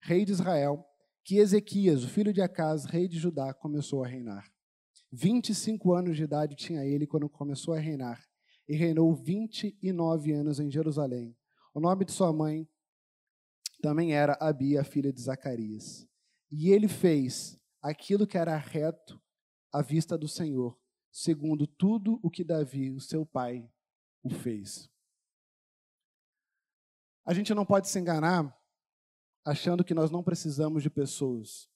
rei 0.00 0.24
de 0.24 0.30
Israel, 0.30 0.86
que 1.24 1.38
Ezequias, 1.38 2.04
o 2.04 2.08
filho 2.08 2.32
de 2.32 2.40
Acas, 2.40 2.84
rei 2.84 3.08
de 3.08 3.18
Judá, 3.18 3.52
começou 3.52 4.04
a 4.04 4.06
reinar. 4.06 4.48
25 5.10 5.92
anos 5.92 6.16
de 6.16 6.22
idade 6.22 6.54
tinha 6.54 6.84
ele 6.84 7.08
quando 7.08 7.28
começou 7.28 7.74
a 7.74 7.80
reinar, 7.80 8.24
e 8.68 8.76
reinou 8.76 9.12
29 9.16 10.30
anos 10.30 10.60
em 10.60 10.70
Jerusalém. 10.70 11.36
O 11.74 11.80
nome 11.80 12.04
de 12.04 12.12
sua 12.12 12.32
mãe 12.32 12.68
também 13.82 14.14
era 14.14 14.38
Abia, 14.40 14.84
filha 14.84 15.12
de 15.12 15.20
Zacarias. 15.20 16.06
E 16.52 16.70
ele 16.70 16.86
fez 16.86 17.60
aquilo 17.82 18.28
que 18.28 18.38
era 18.38 18.56
reto 18.56 19.20
à 19.72 19.82
vista 19.82 20.16
do 20.16 20.28
Senhor, 20.28 20.78
segundo 21.10 21.66
tudo 21.66 22.20
o 22.22 22.30
que 22.30 22.44
Davi, 22.44 22.92
o 22.92 23.00
seu 23.00 23.26
pai, 23.26 23.68
o 24.22 24.30
fez. 24.30 24.88
A 27.24 27.34
gente 27.34 27.54
não 27.54 27.66
pode 27.66 27.88
se 27.88 27.98
enganar 27.98 28.56
achando 29.44 29.84
que 29.84 29.94
nós 29.94 30.10
não 30.10 30.22
precisamos 30.22 30.82
de 30.82 30.90
pessoas. 30.90 31.68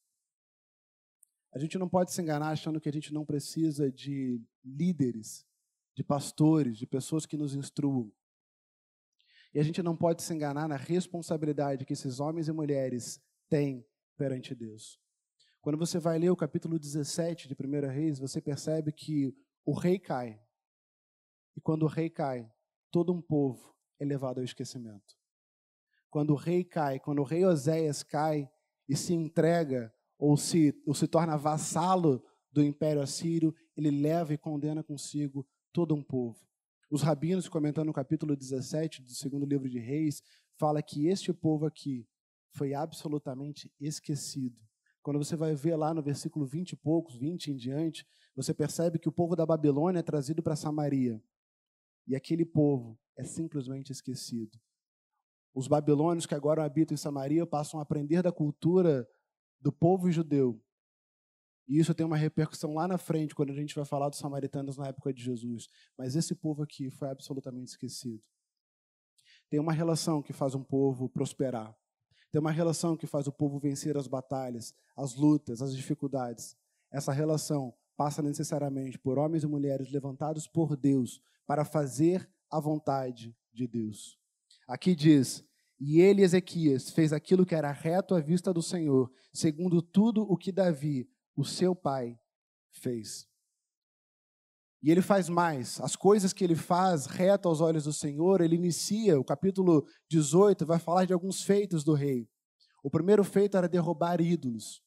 A 1.52 1.58
gente 1.58 1.78
não 1.78 1.88
pode 1.88 2.12
se 2.12 2.20
enganar 2.20 2.50
achando 2.50 2.80
que 2.80 2.88
a 2.88 2.92
gente 2.92 3.12
não 3.12 3.24
precisa 3.24 3.90
de 3.90 4.42
líderes, 4.64 5.46
de 5.94 6.02
pastores, 6.02 6.76
de 6.76 6.86
pessoas 6.86 7.26
que 7.26 7.36
nos 7.36 7.54
instruam. 7.54 8.12
E 9.54 9.60
a 9.60 9.62
gente 9.62 9.82
não 9.82 9.96
pode 9.96 10.22
se 10.22 10.34
enganar 10.34 10.66
na 10.66 10.76
responsabilidade 10.76 11.84
que 11.84 11.92
esses 11.92 12.18
homens 12.18 12.48
e 12.48 12.52
mulheres 12.52 13.22
têm 13.48 13.86
perante 14.16 14.54
Deus. 14.54 15.00
Quando 15.60 15.78
você 15.78 15.98
vai 15.98 16.18
ler 16.18 16.30
o 16.30 16.36
capítulo 16.36 16.78
17 16.78 17.46
de 17.46 17.54
1 17.54 17.88
Reis, 17.88 18.18
você 18.18 18.40
percebe 18.40 18.92
que 18.92 19.32
o 19.64 19.72
rei 19.72 19.98
cai. 19.98 20.42
E 21.56 21.60
quando 21.60 21.84
o 21.84 21.88
rei 21.88 22.10
cai, 22.10 22.50
todo 22.90 23.12
um 23.12 23.22
povo 23.22 23.74
é 24.00 24.04
levado 24.04 24.38
ao 24.38 24.44
esquecimento. 24.44 25.16
Quando 26.14 26.30
o 26.30 26.37
rei 26.37 26.62
cai, 26.62 27.00
quando 27.00 27.18
o 27.18 27.25
rei 27.25 27.44
Oséias 27.44 28.04
cai 28.04 28.49
e 28.88 28.94
se 28.94 29.12
entrega 29.12 29.92
ou 30.16 30.37
se, 30.37 30.73
ou 30.87 30.94
se 30.94 31.09
torna 31.09 31.37
vassalo 31.37 32.23
do 32.52 32.62
império 32.62 33.02
assírio, 33.02 33.52
ele 33.76 33.90
leva 33.90 34.33
e 34.33 34.38
condena 34.38 34.85
consigo 34.85 35.44
todo 35.73 35.92
um 35.92 36.00
povo. 36.00 36.38
Os 36.88 37.02
rabinos, 37.02 37.49
comentando 37.49 37.88
no 37.88 37.92
capítulo 37.92 38.37
17 38.37 39.02
do 39.02 39.11
segundo 39.11 39.44
livro 39.44 39.68
de 39.68 39.80
Reis, 39.80 40.23
fala 40.56 40.80
que 40.80 41.09
este 41.09 41.33
povo 41.33 41.66
aqui 41.66 42.06
foi 42.52 42.75
absolutamente 42.75 43.68
esquecido. 43.80 44.62
Quando 45.02 45.18
você 45.18 45.35
vai 45.35 45.56
ver 45.56 45.75
lá 45.75 45.92
no 45.92 46.00
versículo 46.00 46.47
20 46.47 46.71
e 46.71 46.76
poucos, 46.76 47.16
20 47.16 47.50
em 47.50 47.56
diante, 47.56 48.06
você 48.37 48.54
percebe 48.54 49.00
que 49.00 49.09
o 49.09 49.12
povo 49.12 49.35
da 49.35 49.44
Babilônia 49.44 49.99
é 49.99 50.02
trazido 50.02 50.44
para 50.44 50.54
Samaria. 50.54 51.21
E 52.06 52.14
aquele 52.14 52.44
povo 52.44 52.97
é 53.16 53.25
simplesmente 53.25 53.90
esquecido. 53.90 54.56
Os 55.54 55.68
babilônios 55.68 56.26
que 56.26 56.34
agora 56.34 56.64
habitam 56.64 56.94
em 56.94 56.99
Samaria 56.99 57.46
passam 57.46 57.78
a 57.78 57.84
aprender 57.84 58.23
da 58.23 58.32
cultura 58.32 59.08
do 59.61 59.70
povo 59.70 60.11
judeu. 60.11 60.61
E 61.66 61.78
isso 61.78 61.94
tem 61.94 62.04
uma 62.04 62.16
repercussão 62.16 62.75
lá 62.75 62.87
na 62.87 62.99
frente, 62.99 63.34
quando 63.34 63.50
a 63.50 63.54
gente 63.54 63.75
vai 63.75 63.84
falar 63.84 64.08
dos 64.08 64.18
samaritanos 64.18 64.76
na 64.76 64.88
época 64.88 65.12
de 65.12 65.23
Jesus. 65.23 65.68
Mas 65.96 66.16
esse 66.16 66.34
povo 66.34 66.62
aqui 66.62 66.90
foi 66.90 67.08
absolutamente 67.08 67.70
esquecido. 67.70 68.23
Tem 69.49 69.61
uma 69.61 69.73
relação 69.73 70.20
que 70.20 70.32
faz 70.32 70.54
um 70.54 70.62
povo 70.62 71.08
prosperar. 71.08 71.75
Tem 72.30 72.40
uma 72.40 72.50
relação 72.50 72.96
que 72.96 73.06
faz 73.06 73.28
o 73.28 73.32
povo 73.32 73.58
vencer 73.58 73.96
as 73.96 74.08
batalhas, 74.08 74.75
as 74.96 75.14
lutas, 75.14 75.62
as 75.62 75.75
dificuldades. 75.75 76.56
Essa 76.90 77.12
relação 77.12 77.73
passa 77.96 78.20
necessariamente 78.20 78.99
por 78.99 79.18
homens 79.18 79.44
e 79.44 79.46
mulheres 79.46 79.90
levantados 79.90 80.49
por 80.49 80.76
Deus 80.76 81.23
para 81.46 81.64
fazer 81.64 82.28
a 82.50 82.58
vontade 82.58 83.37
de 83.52 83.66
Deus. 83.68 84.18
Aqui 84.66 84.94
diz: 84.94 85.44
E 85.78 86.00
ele, 86.00 86.23
Ezequias, 86.23 86.90
fez 86.90 87.12
aquilo 87.12 87.44
que 87.44 87.54
era 87.54 87.71
reto 87.71 88.14
à 88.14 88.21
vista 88.21 88.52
do 88.52 88.62
Senhor, 88.62 89.11
segundo 89.33 89.83
tudo 89.83 90.23
o 90.23 90.37
que 90.37 90.52
Davi, 90.52 91.09
o 91.37 91.44
seu 91.44 91.75
pai, 91.75 92.18
fez. 92.71 93.28
E 94.83 94.90
ele 94.90 95.00
faz 95.00 95.30
mais. 95.30 95.80
As 95.80 95.97
coisas 95.97 96.35
que 96.35 96.44
ele 96.44 96.54
faz 96.54 97.06
reto 97.06 97.49
aos 97.49 97.62
olhos 97.62 97.85
do 97.85 97.92
Senhor, 97.92 98.42
ele 98.42 98.54
inicia, 98.54 99.18
o 99.18 99.25
capítulo 99.25 99.87
18 100.11 100.66
vai 100.66 100.78
falar 100.78 101.06
de 101.06 101.12
alguns 101.14 101.42
feitos 101.42 101.83
do 101.83 101.94
rei. 101.94 102.28
O 102.83 102.90
primeiro 102.90 103.25
feito 103.25 103.56
era 103.56 103.66
derrubar 103.66 104.21
ídolos. 104.21 104.83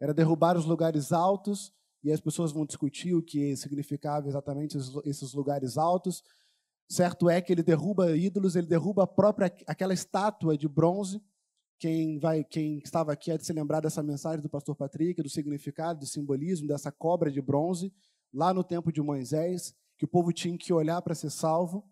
Era 0.00 0.14
derrubar 0.14 0.56
os 0.56 0.64
lugares 0.64 1.12
altos, 1.12 1.70
e 2.02 2.10
as 2.10 2.18
pessoas 2.18 2.50
vão 2.50 2.64
discutir 2.64 3.14
o 3.14 3.22
que 3.22 3.54
significava 3.54 4.26
exatamente 4.26 4.78
esses 5.04 5.34
lugares 5.34 5.76
altos. 5.76 6.22
Certo 6.88 7.30
é 7.30 7.40
que 7.40 7.52
ele 7.52 7.62
derruba 7.62 8.16
ídolos, 8.16 8.54
ele 8.56 8.66
derruba 8.66 9.04
a 9.04 9.06
própria 9.06 9.52
aquela 9.66 9.94
estátua 9.94 10.56
de 10.56 10.68
bronze 10.68 11.22
quem, 11.82 12.16
vai, 12.16 12.44
quem 12.44 12.78
estava 12.78 13.12
aqui 13.12 13.32
há 13.32 13.36
de 13.36 13.44
se 13.44 13.52
lembrar 13.52 13.80
dessa 13.80 14.04
mensagem 14.04 14.40
do 14.40 14.48
pastor 14.48 14.76
Patrick, 14.76 15.20
do 15.20 15.28
significado, 15.28 15.98
do 15.98 16.06
simbolismo 16.06 16.68
dessa 16.68 16.92
cobra 16.92 17.28
de 17.28 17.42
bronze, 17.42 17.92
lá 18.32 18.54
no 18.54 18.62
tempo 18.62 18.92
de 18.92 19.02
Moisés, 19.02 19.74
que 19.98 20.04
o 20.04 20.08
povo 20.08 20.32
tinha 20.32 20.56
que 20.56 20.72
olhar 20.72 21.02
para 21.02 21.12
ser 21.12 21.30
salvo. 21.30 21.84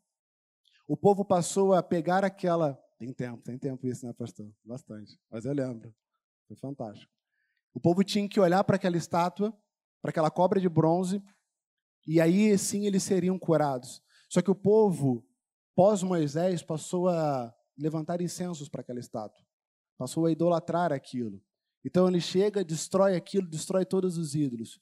O 0.86 0.96
povo 0.96 1.24
passou 1.24 1.74
a 1.74 1.82
pegar 1.82 2.24
aquela. 2.24 2.78
Tem 3.00 3.12
tempo, 3.12 3.42
tem 3.42 3.58
tempo 3.58 3.84
isso, 3.84 4.06
né, 4.06 4.12
pastor? 4.12 4.48
Bastante. 4.64 5.18
Mas 5.28 5.44
eu 5.44 5.52
lembro. 5.52 5.92
Foi 6.46 6.56
fantástico. 6.56 7.10
O 7.74 7.80
povo 7.80 8.04
tinha 8.04 8.28
que 8.28 8.38
olhar 8.38 8.62
para 8.62 8.76
aquela 8.76 8.96
estátua, 8.96 9.52
para 10.00 10.10
aquela 10.10 10.30
cobra 10.30 10.60
de 10.60 10.68
bronze, 10.68 11.20
e 12.06 12.20
aí 12.20 12.56
sim 12.56 12.86
eles 12.86 13.02
seriam 13.02 13.36
curados. 13.36 14.00
Só 14.30 14.40
que 14.40 14.50
o 14.50 14.54
povo, 14.54 15.22
pós-Moisés, 15.74 16.62
passou 16.62 17.08
a 17.08 17.54
levantar 17.76 18.22
incensos 18.22 18.66
para 18.66 18.80
aquela 18.80 19.00
estátua 19.00 19.44
passou 20.00 20.24
a 20.24 20.32
idolatrar 20.32 20.94
aquilo. 20.94 21.42
Então 21.84 22.08
ele 22.08 22.22
chega, 22.22 22.64
destrói 22.64 23.16
aquilo, 23.16 23.46
destrói 23.46 23.84
todos 23.84 24.16
os 24.16 24.34
ídolos. 24.34 24.80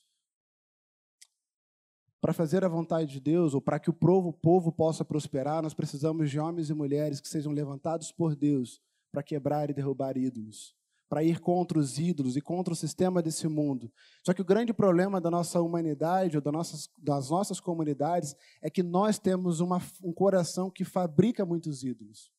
Para 2.20 2.32
fazer 2.32 2.64
a 2.64 2.68
vontade 2.68 3.14
de 3.14 3.20
Deus, 3.20 3.52
ou 3.52 3.60
para 3.60 3.80
que 3.80 3.90
o 3.90 3.92
povo, 3.92 4.28
o 4.28 4.32
povo 4.32 4.70
possa 4.70 5.04
prosperar, 5.04 5.60
nós 5.60 5.74
precisamos 5.74 6.30
de 6.30 6.38
homens 6.38 6.70
e 6.70 6.74
mulheres 6.74 7.20
que 7.20 7.26
sejam 7.26 7.50
levantados 7.50 8.12
por 8.12 8.36
Deus 8.36 8.80
para 9.10 9.20
quebrar 9.20 9.70
e 9.70 9.74
derrubar 9.74 10.16
ídolos, 10.16 10.76
para 11.08 11.24
ir 11.24 11.40
contra 11.40 11.78
os 11.78 11.98
ídolos 11.98 12.36
e 12.36 12.40
contra 12.40 12.72
o 12.72 12.76
sistema 12.76 13.22
desse 13.22 13.48
mundo. 13.48 13.90
Só 14.24 14.34
que 14.34 14.42
o 14.42 14.44
grande 14.44 14.72
problema 14.72 15.20
da 15.20 15.30
nossa 15.30 15.60
humanidade, 15.60 16.36
ou 16.36 16.42
das 16.42 17.30
nossas, 17.30 17.60
comunidades, 17.60 18.36
é 18.60 18.68
que 18.68 18.82
nós 18.82 19.18
temos 19.18 19.60
uma, 19.60 19.80
um 20.02 20.12
coração 20.12 20.70
que 20.70 20.84
fabrica 20.84 21.46
muitos 21.46 21.82
ídolos. 21.82 22.30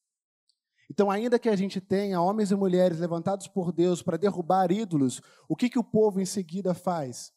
Então, 0.89 1.09
ainda 1.09 1.37
que 1.37 1.49
a 1.49 1.55
gente 1.55 1.79
tenha 1.79 2.21
homens 2.21 2.51
e 2.51 2.55
mulheres 2.55 2.99
levantados 2.99 3.47
por 3.47 3.71
Deus 3.71 4.01
para 4.01 4.17
derrubar 4.17 4.71
ídolos, 4.71 5.21
o 5.47 5.55
que, 5.55 5.69
que 5.69 5.77
o 5.77 5.83
povo 5.83 6.19
em 6.19 6.25
seguida 6.25 6.73
faz? 6.73 7.31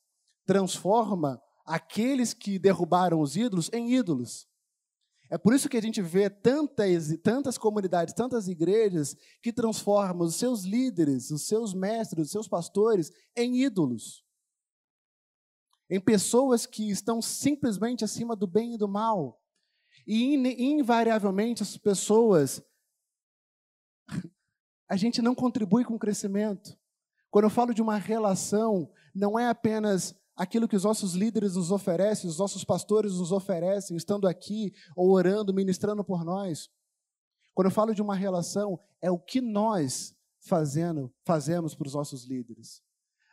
Transforma 0.47 1.41
aqueles 1.65 2.33
que 2.33 2.59
derrubaram 2.59 3.21
os 3.21 3.37
ídolos 3.37 3.71
em 3.73 3.95
ídolos. 3.95 4.49
É 5.33 5.39
por 5.39 5.55
isso 5.55 5.67
que 5.67 5.79
a 5.79 5.81
gente 5.81 6.03
vê 6.03 6.29
tantas, 6.29 7.17
tantas 7.23 7.57
comunidades, 7.57 8.13
tantas 8.13 8.49
igrejas 8.49 9.17
que 9.41 9.51
transformam 9.51 10.27
os 10.27 10.35
seus 10.35 10.65
líderes, 10.65 11.31
os 11.31 11.47
seus 11.47 11.73
mestres, 11.73 12.27
os 12.27 12.31
seus 12.31 12.47
pastores 12.47 13.11
em 13.35 13.63
ídolos. 13.63 14.23
Em 15.89 15.99
pessoas 15.99 16.67
que 16.67 16.91
estão 16.91 17.23
simplesmente 17.23 18.05
acima 18.05 18.37
do 18.37 18.47
bem 18.47 18.75
e 18.75 18.77
do 18.77 18.87
mal. 18.87 19.41
E 20.07 20.35
invariavelmente 20.35 21.63
as 21.63 21.79
pessoas 21.79 22.63
a 24.87 24.97
gente 24.99 25.23
não 25.23 25.35
contribui 25.35 25.83
com 25.83 25.95
o 25.95 25.99
crescimento. 25.99 26.79
Quando 27.31 27.47
eu 27.47 27.51
falo 27.51 27.73
de 27.73 27.81
uma 27.81 27.97
relação, 27.97 28.93
não 29.15 29.39
é 29.39 29.49
apenas 29.49 30.15
aquilo 30.37 30.69
que 30.69 30.77
os 30.77 30.85
nossos 30.85 31.15
líderes 31.15 31.57
nos 31.57 31.71
oferecem, 31.71 32.29
os 32.29 32.39
nossos 32.39 32.65
pastores 32.65 33.15
nos 33.19 33.33
oferecem, 33.33 33.97
estando 33.97 34.27
aqui 34.27 34.73
ou 34.97 35.11
orando, 35.11 35.53
ministrando 35.53 36.03
por 36.05 36.25
nós. 36.25 36.71
Quando 37.55 37.67
eu 37.67 37.73
falo 37.73 37.95
de 37.95 38.03
uma 38.03 38.15
relação, 38.15 38.79
é 39.01 39.11
o 39.11 39.19
que 39.19 39.41
nós 39.41 40.15
fazendo, 40.41 41.13
fazemos 41.25 41.75
para 41.75 41.87
os 41.87 41.95
nossos 41.95 42.25
líderes 42.25 42.83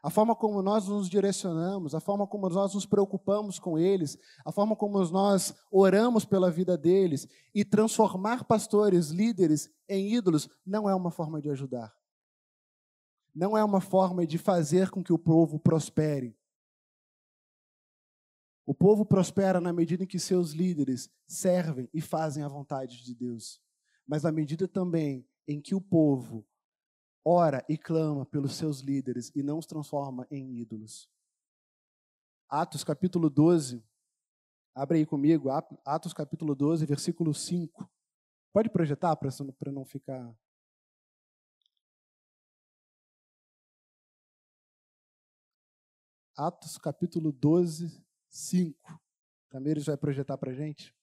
a 0.02 0.10
forma 0.10 0.36
como 0.36 0.62
nós 0.62 0.88
nos 0.88 1.10
direcionamos, 1.10 1.94
a 1.94 2.00
forma 2.00 2.26
como 2.26 2.50
nós 2.50 2.74
nos 2.74 2.86
preocupamos 2.86 3.60
com 3.60 3.78
eles, 3.78 4.18
a 4.46 4.52
forma 4.52 4.76
como 4.76 5.04
nós 5.10 5.54
oramos 5.72 6.24
pela 6.24 6.50
vida 6.50 6.78
deles 6.78 7.28
e 7.54 7.66
transformar 7.66 8.46
pastores, 8.46 9.10
líderes 9.10 9.70
em 9.88 10.14
ídolos 10.14 10.50
não 10.66 10.90
é 10.90 10.96
uma 10.96 11.12
forma 11.12 11.42
de 11.42 11.50
ajudar. 11.50 11.94
Não 13.36 13.58
é 13.58 13.64
uma 13.64 13.82
forma 13.82 14.26
de 14.26 14.38
fazer 14.38 14.90
com 14.90 15.04
que 15.04 15.14
o 15.14 15.20
povo 15.20 15.60
prospere. 15.60 16.36
O 18.70 18.74
povo 18.76 19.04
prospera 19.04 19.60
na 19.60 19.74
medida 19.74 20.04
em 20.04 20.08
que 20.08 20.20
seus 20.20 20.52
líderes 20.52 21.10
servem 21.28 21.90
e 21.92 22.00
fazem 22.00 22.44
a 22.44 22.48
vontade 22.48 23.04
de 23.04 23.16
Deus, 23.16 23.60
mas 24.08 24.22
na 24.22 24.32
medida 24.32 24.68
também 24.68 25.28
em 25.48 25.60
que 25.60 25.74
o 25.74 25.82
povo 25.82 26.48
ora 27.26 27.66
e 27.68 27.76
clama 27.76 28.28
pelos 28.28 28.54
seus 28.54 28.82
líderes 28.82 29.32
e 29.34 29.42
não 29.42 29.58
os 29.58 29.66
transforma 29.66 30.28
em 30.30 30.56
ídolos. 30.60 31.10
Atos 32.48 32.84
capítulo 32.84 33.28
12, 33.28 33.84
abre 34.76 35.00
aí 35.00 35.06
comigo, 35.08 35.50
Atos 35.84 36.14
capítulo 36.14 36.54
12, 36.54 36.86
versículo 36.86 37.34
5. 37.34 37.92
Pode 38.54 38.70
projetar 38.70 39.16
para 39.16 39.72
não 39.72 39.84
ficar. 39.84 40.32
Atos 46.38 46.78
capítulo 46.78 47.32
12, 47.32 48.08
5. 48.30 49.00
Tamires 49.50 49.86
vai 49.86 49.98
projetar 49.98 50.38
para 50.38 50.52
a 50.52 50.54
gente? 50.54 50.94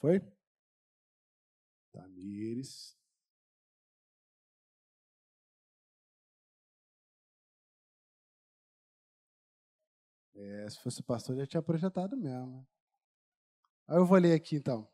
Foi? 0.00 0.20
Tamires. 1.92 2.96
É, 10.34 10.68
se 10.68 10.78
fosse 10.80 11.02
pastor, 11.02 11.36
já 11.36 11.46
tinha 11.46 11.62
projetado 11.62 12.16
mesmo. 12.16 12.66
Aí 13.92 13.98
eu 13.98 14.06
vou 14.06 14.16
ler 14.16 14.32
aqui 14.32 14.56
então. 14.56 14.88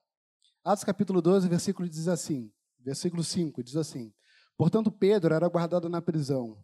Atos 0.64 0.82
capítulo 0.82 1.22
12, 1.22 1.48
versículo 1.48 1.88
diz 1.88 2.08
assim, 2.08 2.52
versículo 2.80 3.22
5, 3.22 3.62
diz 3.62 3.76
assim: 3.76 4.12
Portanto, 4.56 4.90
Pedro 4.90 5.32
era 5.32 5.48
guardado 5.48 5.88
na 5.88 6.02
prisão, 6.02 6.58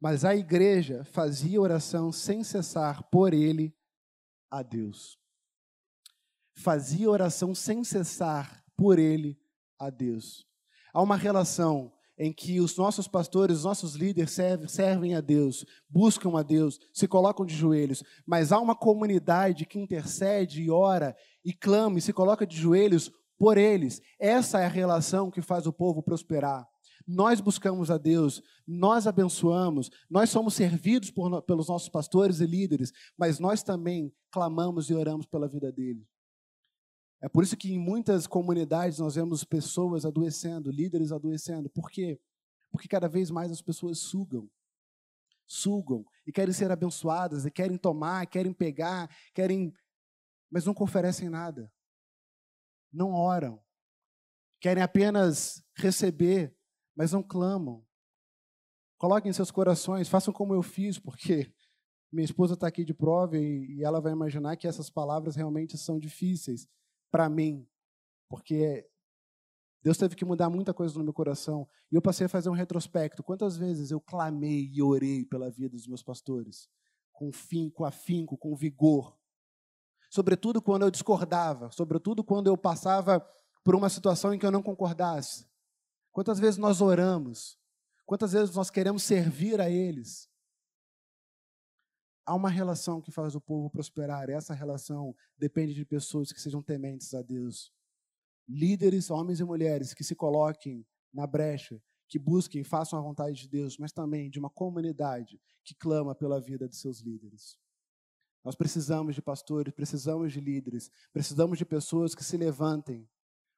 mas 0.00 0.24
a 0.24 0.36
igreja 0.36 1.02
fazia 1.06 1.60
oração 1.60 2.12
sem 2.12 2.44
cessar 2.44 3.02
por 3.10 3.34
ele 3.34 3.76
a 4.48 4.62
Deus. 4.62 5.18
Fazia 6.54 7.10
oração 7.10 7.52
sem 7.52 7.82
cessar 7.82 8.64
por 8.76 8.96
ele 8.96 9.36
a 9.76 9.90
Deus. 9.90 10.46
Há 10.94 11.02
uma 11.02 11.16
relação 11.16 11.92
em 12.18 12.32
que 12.32 12.60
os 12.60 12.76
nossos 12.76 13.06
pastores, 13.06 13.58
os 13.58 13.64
nossos 13.64 13.94
líderes 13.94 14.30
servem, 14.30 14.68
servem 14.68 15.14
a 15.14 15.20
Deus, 15.20 15.66
buscam 15.88 16.38
a 16.38 16.42
Deus, 16.42 16.78
se 16.92 17.06
colocam 17.06 17.44
de 17.44 17.54
joelhos, 17.54 18.02
mas 18.24 18.52
há 18.52 18.58
uma 18.58 18.74
comunidade 18.74 19.66
que 19.66 19.78
intercede 19.78 20.62
e 20.62 20.70
ora 20.70 21.14
e 21.46 21.52
clama 21.52 21.98
e 21.98 22.02
se 22.02 22.12
coloca 22.12 22.44
de 22.44 22.56
joelhos 22.56 23.12
por 23.38 23.56
eles. 23.56 24.02
Essa 24.18 24.60
é 24.60 24.66
a 24.66 24.68
relação 24.68 25.30
que 25.30 25.40
faz 25.40 25.64
o 25.64 25.72
povo 25.72 26.02
prosperar. 26.02 26.68
Nós 27.06 27.40
buscamos 27.40 27.88
a 27.88 27.96
Deus, 27.96 28.42
nós 28.66 29.06
abençoamos, 29.06 29.88
nós 30.10 30.28
somos 30.28 30.54
servidos 30.54 31.08
por, 31.08 31.40
pelos 31.42 31.68
nossos 31.68 31.88
pastores 31.88 32.40
e 32.40 32.46
líderes, 32.46 32.92
mas 33.16 33.38
nós 33.38 33.62
também 33.62 34.12
clamamos 34.32 34.90
e 34.90 34.94
oramos 34.94 35.24
pela 35.24 35.46
vida 35.46 35.70
deles. 35.70 36.04
É 37.22 37.28
por 37.28 37.44
isso 37.44 37.56
que 37.56 37.72
em 37.72 37.78
muitas 37.78 38.26
comunidades 38.26 38.98
nós 38.98 39.14
vemos 39.14 39.44
pessoas 39.44 40.04
adoecendo, 40.04 40.70
líderes 40.70 41.12
adoecendo. 41.12 41.70
Por 41.70 41.90
quê? 41.90 42.20
Porque 42.72 42.88
cada 42.88 43.08
vez 43.08 43.30
mais 43.30 43.52
as 43.52 43.62
pessoas 43.62 44.00
sugam. 44.00 44.50
Sugam 45.46 46.04
e 46.26 46.32
querem 46.32 46.52
ser 46.52 46.72
abençoadas, 46.72 47.46
e 47.46 47.50
querem 47.52 47.78
tomar, 47.78 48.26
querem 48.26 48.52
pegar, 48.52 49.08
querem. 49.32 49.72
Mas 50.50 50.64
nunca 50.64 50.82
oferecem 50.82 51.28
nada. 51.28 51.72
Não 52.92 53.12
oram. 53.12 53.62
Querem 54.60 54.82
apenas 54.82 55.62
receber, 55.74 56.56
mas 56.94 57.12
não 57.12 57.22
clamam. 57.22 57.84
Coloquem 58.98 59.30
em 59.30 59.34
seus 59.34 59.50
corações, 59.50 60.08
façam 60.08 60.32
como 60.32 60.54
eu 60.54 60.62
fiz, 60.62 60.98
porque 60.98 61.52
minha 62.10 62.24
esposa 62.24 62.54
está 62.54 62.66
aqui 62.66 62.84
de 62.84 62.94
prova 62.94 63.36
e, 63.36 63.76
e 63.76 63.84
ela 63.84 64.00
vai 64.00 64.12
imaginar 64.12 64.56
que 64.56 64.66
essas 64.66 64.88
palavras 64.88 65.36
realmente 65.36 65.76
são 65.76 65.98
difíceis 65.98 66.66
para 67.10 67.28
mim, 67.28 67.68
porque 68.28 68.88
Deus 69.86 69.98
teve 69.98 70.16
que 70.16 70.24
mudar 70.24 70.50
muita 70.50 70.74
coisa 70.74 70.98
no 70.98 71.04
meu 71.04 71.12
coração. 71.12 71.68
E 71.92 71.94
eu 71.94 72.02
passei 72.02 72.26
a 72.26 72.28
fazer 72.28 72.48
um 72.48 72.54
retrospecto. 72.54 73.22
Quantas 73.22 73.56
vezes 73.56 73.92
eu 73.92 74.00
clamei 74.00 74.68
e 74.72 74.82
orei 74.82 75.24
pela 75.24 75.48
vida 75.48 75.76
dos 75.76 75.86
meus 75.86 76.02
pastores? 76.02 76.68
Com 77.12 77.30
fim, 77.30 77.70
com 77.70 77.84
afinco, 77.84 78.36
com 78.36 78.56
vigor. 78.56 79.16
Sobretudo 80.16 80.62
quando 80.62 80.80
eu 80.80 80.90
discordava, 80.90 81.70
sobretudo 81.70 82.24
quando 82.24 82.46
eu 82.46 82.56
passava 82.56 83.20
por 83.62 83.74
uma 83.74 83.90
situação 83.90 84.32
em 84.32 84.38
que 84.38 84.46
eu 84.46 84.50
não 84.50 84.62
concordasse. 84.62 85.46
Quantas 86.10 86.38
vezes 86.38 86.56
nós 86.56 86.80
oramos? 86.80 87.58
Quantas 88.06 88.32
vezes 88.32 88.56
nós 88.56 88.70
queremos 88.70 89.02
servir 89.02 89.60
a 89.60 89.68
eles? 89.68 90.26
Há 92.24 92.34
uma 92.34 92.48
relação 92.48 92.98
que 93.02 93.12
faz 93.12 93.34
o 93.34 93.42
povo 93.42 93.68
prosperar. 93.68 94.30
Essa 94.30 94.54
relação 94.54 95.14
depende 95.36 95.74
de 95.74 95.84
pessoas 95.84 96.32
que 96.32 96.40
sejam 96.40 96.62
tementes 96.62 97.12
a 97.12 97.20
Deus. 97.20 97.70
Líderes, 98.48 99.10
homens 99.10 99.38
e 99.38 99.44
mulheres, 99.44 99.92
que 99.92 100.02
se 100.02 100.14
coloquem 100.14 100.86
na 101.12 101.26
brecha, 101.26 101.78
que 102.08 102.18
busquem, 102.18 102.64
façam 102.64 102.98
a 102.98 103.02
vontade 103.02 103.42
de 103.42 103.48
Deus, 103.50 103.76
mas 103.76 103.92
também 103.92 104.30
de 104.30 104.38
uma 104.38 104.48
comunidade 104.48 105.38
que 105.62 105.74
clama 105.74 106.14
pela 106.14 106.40
vida 106.40 106.66
de 106.66 106.74
seus 106.74 107.02
líderes. 107.02 107.58
Nós 108.46 108.54
precisamos 108.54 109.16
de 109.16 109.20
pastores, 109.20 109.74
precisamos 109.74 110.32
de 110.32 110.40
líderes, 110.40 110.88
precisamos 111.12 111.58
de 111.58 111.64
pessoas 111.64 112.14
que 112.14 112.22
se 112.22 112.36
levantem, 112.36 113.10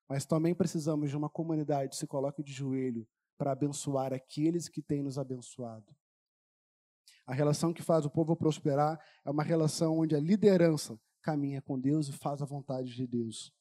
mas 0.09 0.25
também 0.25 0.55
precisamos 0.55 1.11
de 1.11 1.17
uma 1.17 1.29
comunidade 1.29 1.91
que 1.91 1.97
se 1.97 2.07
coloque 2.07 2.43
de 2.43 2.55
joelho 2.55 3.07
para 3.37 3.53
abençoar 3.53 4.15
aqueles 4.15 4.67
que 4.67 4.81
têm 4.81 5.03
nos 5.03 5.19
abençoado. 5.19 5.95
A 7.27 7.35
relação 7.35 7.71
que 7.71 7.83
faz 7.83 8.07
o 8.07 8.11
povo 8.11 8.35
prosperar 8.35 8.99
é 9.27 9.31
uma 9.31 9.43
relação 9.43 9.99
onde 9.99 10.17
a 10.17 10.21
liderança 10.21 10.99
caminha 11.21 11.61
com 11.61 11.79
Deus 11.79 12.09
e 12.09 12.13
faz 12.13 12.41
a 12.41 12.47
vontade 12.47 12.95
de 12.95 13.07
Deus. 13.07 13.53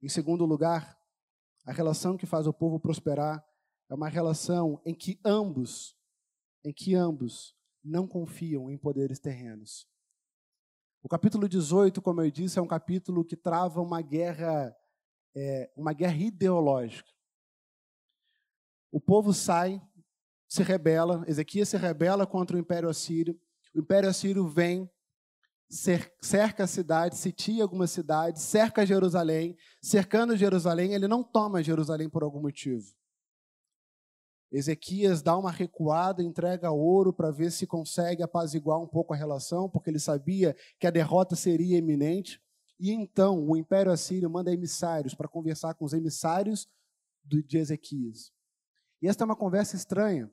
Em 0.00 0.08
segundo 0.08 0.46
lugar, 0.46 0.98
a 1.66 1.72
relação 1.72 2.16
que 2.16 2.24
faz 2.24 2.46
o 2.46 2.52
povo 2.54 2.80
prosperar 2.80 3.44
é 3.90 3.94
uma 3.94 4.08
relação 4.08 4.80
em 4.86 4.94
que 4.94 5.20
ambos, 5.22 5.94
em 6.64 6.72
que 6.72 6.94
ambos 6.94 7.54
não 7.86 8.06
confiam 8.06 8.70
em 8.70 8.76
poderes 8.76 9.18
terrenos. 9.18 9.86
O 11.02 11.08
capítulo 11.08 11.48
18, 11.48 12.02
como 12.02 12.20
eu 12.20 12.30
disse, 12.30 12.58
é 12.58 12.62
um 12.62 12.66
capítulo 12.66 13.24
que 13.24 13.36
trava 13.36 13.80
uma 13.80 14.02
guerra, 14.02 14.76
é, 15.34 15.70
uma 15.76 15.92
guerra 15.92 16.16
ideológica. 16.16 17.08
O 18.90 19.00
povo 19.00 19.32
sai 19.32 19.80
se 20.48 20.62
rebela, 20.62 21.24
Ezequias 21.26 21.68
se 21.68 21.76
rebela 21.76 22.26
contra 22.26 22.56
o 22.56 22.58
Império 22.58 22.88
Assírio. 22.88 23.38
O 23.74 23.80
Império 23.80 24.08
Assírio 24.08 24.48
vem, 24.48 24.90
cerca 25.68 26.64
a 26.64 26.66
cidade, 26.66 27.16
sitia 27.16 27.62
algumas 27.62 27.90
cidades, 27.90 28.42
cerca 28.42 28.86
Jerusalém. 28.86 29.56
Cercando 29.80 30.36
Jerusalém, 30.36 30.92
ele 30.92 31.06
não 31.06 31.22
toma 31.22 31.62
Jerusalém 31.62 32.08
por 32.08 32.22
algum 32.22 32.40
motivo. 32.40 32.86
Ezequias 34.50 35.22
dá 35.22 35.36
uma 35.36 35.50
recuada, 35.50 36.22
entrega 36.22 36.70
ouro 36.70 37.12
para 37.12 37.30
ver 37.30 37.50
se 37.50 37.66
consegue 37.66 38.22
apaziguar 38.22 38.80
um 38.80 38.86
pouco 38.86 39.12
a 39.12 39.16
relação, 39.16 39.68
porque 39.68 39.90
ele 39.90 39.98
sabia 39.98 40.56
que 40.78 40.86
a 40.86 40.90
derrota 40.90 41.34
seria 41.34 41.78
iminente. 41.78 42.40
E 42.78 42.92
então 42.92 43.44
o 43.46 43.56
Império 43.56 43.90
Assírio 43.90 44.30
manda 44.30 44.52
emissários 44.52 45.14
para 45.14 45.28
conversar 45.28 45.74
com 45.74 45.84
os 45.84 45.92
emissários 45.92 46.68
de 47.24 47.58
Ezequias. 47.58 48.32
E 49.02 49.08
esta 49.08 49.24
é 49.24 49.26
uma 49.26 49.36
conversa 49.36 49.76
estranha, 49.76 50.30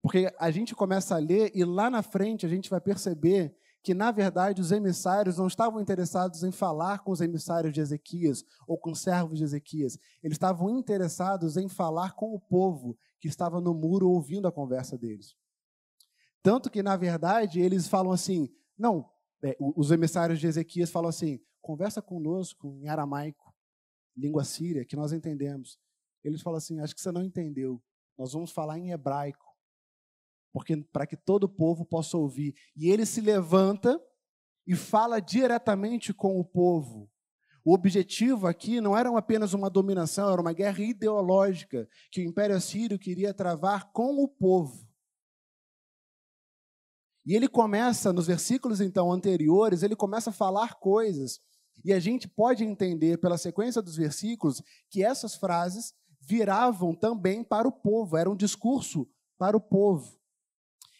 porque 0.00 0.32
a 0.38 0.50
gente 0.50 0.74
começa 0.74 1.14
a 1.14 1.18
ler 1.18 1.50
e 1.54 1.64
lá 1.64 1.90
na 1.90 2.02
frente 2.02 2.46
a 2.46 2.48
gente 2.48 2.70
vai 2.70 2.80
perceber 2.80 3.56
que, 3.82 3.94
na 3.94 4.12
verdade, 4.12 4.60
os 4.60 4.70
emissários 4.70 5.38
não 5.38 5.48
estavam 5.48 5.80
interessados 5.80 6.44
em 6.44 6.52
falar 6.52 7.00
com 7.00 7.10
os 7.10 7.20
emissários 7.20 7.72
de 7.72 7.80
Ezequias 7.80 8.44
ou 8.66 8.78
com 8.78 8.92
os 8.92 9.00
servos 9.00 9.38
de 9.38 9.44
Ezequias. 9.44 9.98
Eles 10.22 10.36
estavam 10.36 10.70
interessados 10.70 11.56
em 11.56 11.68
falar 11.68 12.14
com 12.14 12.32
o 12.32 12.38
povo 12.38 12.96
que 13.20 13.26
estava 13.26 13.60
no 13.60 13.74
muro 13.74 14.08
ouvindo 14.08 14.46
a 14.46 14.52
conversa 14.52 14.96
deles. 14.96 15.34
Tanto 16.42 16.70
que, 16.70 16.82
na 16.82 16.96
verdade, 16.96 17.60
eles 17.60 17.88
falam 17.88 18.12
assim: 18.12 18.48
não, 18.78 19.10
é, 19.42 19.56
os 19.58 19.90
emissários 19.90 20.38
de 20.38 20.46
Ezequias 20.46 20.90
falam 20.90 21.08
assim: 21.08 21.40
conversa 21.60 22.00
conosco 22.00 22.78
em 22.80 22.88
aramaico, 22.88 23.52
língua 24.16 24.44
síria, 24.44 24.84
que 24.84 24.96
nós 24.96 25.12
entendemos. 25.12 25.78
Eles 26.22 26.40
falam 26.40 26.58
assim: 26.58 26.78
acho 26.78 26.94
que 26.94 27.00
você 27.00 27.10
não 27.10 27.24
entendeu. 27.24 27.82
Nós 28.16 28.32
vamos 28.32 28.52
falar 28.52 28.78
em 28.78 28.92
hebraico 28.92 29.51
porque 30.52 30.76
para 30.92 31.06
que 31.06 31.16
todo 31.16 31.44
o 31.44 31.48
povo 31.48 31.84
possa 31.84 32.16
ouvir. 32.16 32.54
E 32.76 32.90
ele 32.90 33.06
se 33.06 33.20
levanta 33.20 34.00
e 34.66 34.74
fala 34.74 35.20
diretamente 35.20 36.12
com 36.12 36.38
o 36.38 36.44
povo. 36.44 37.10
O 37.64 37.74
objetivo 37.74 38.46
aqui 38.46 38.80
não 38.80 38.96
era 38.96 39.16
apenas 39.16 39.54
uma 39.54 39.70
dominação, 39.70 40.30
era 40.32 40.40
uma 40.40 40.52
guerra 40.52 40.82
ideológica 40.82 41.88
que 42.10 42.20
o 42.20 42.24
Império 42.24 42.56
Assírio 42.56 42.98
queria 42.98 43.32
travar 43.32 43.92
com 43.92 44.22
o 44.22 44.28
povo. 44.28 44.88
E 47.24 47.36
ele 47.36 47.48
começa, 47.48 48.12
nos 48.12 48.26
versículos 48.26 48.80
então 48.80 49.12
anteriores, 49.12 49.84
ele 49.84 49.94
começa 49.94 50.30
a 50.30 50.32
falar 50.32 50.74
coisas. 50.80 51.40
E 51.84 51.92
a 51.92 52.00
gente 52.00 52.28
pode 52.28 52.64
entender 52.64 53.18
pela 53.18 53.38
sequência 53.38 53.80
dos 53.80 53.96
versículos 53.96 54.60
que 54.90 55.04
essas 55.04 55.36
frases 55.36 55.94
viravam 56.20 56.94
também 56.94 57.42
para 57.44 57.66
o 57.66 57.72
povo, 57.72 58.16
era 58.16 58.30
um 58.30 58.36
discurso 58.36 59.08
para 59.38 59.56
o 59.56 59.60
povo. 59.60 60.21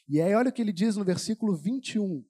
E 0.08 0.20
aí, 0.20 0.34
olha 0.34 0.50
o 0.50 0.52
que 0.52 0.60
ele 0.60 0.72
diz 0.72 0.96
no 0.96 1.04
versículo 1.04 1.54
21. 1.54 2.24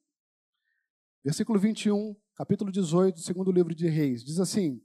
Versículo 1.23 1.59
21, 1.59 2.15
capítulo 2.35 2.71
18 2.71 3.15
do 3.15 3.21
segundo 3.21 3.51
livro 3.51 3.73
de 3.73 3.87
Reis. 3.87 4.23
Diz 4.23 4.39
assim: 4.39 4.81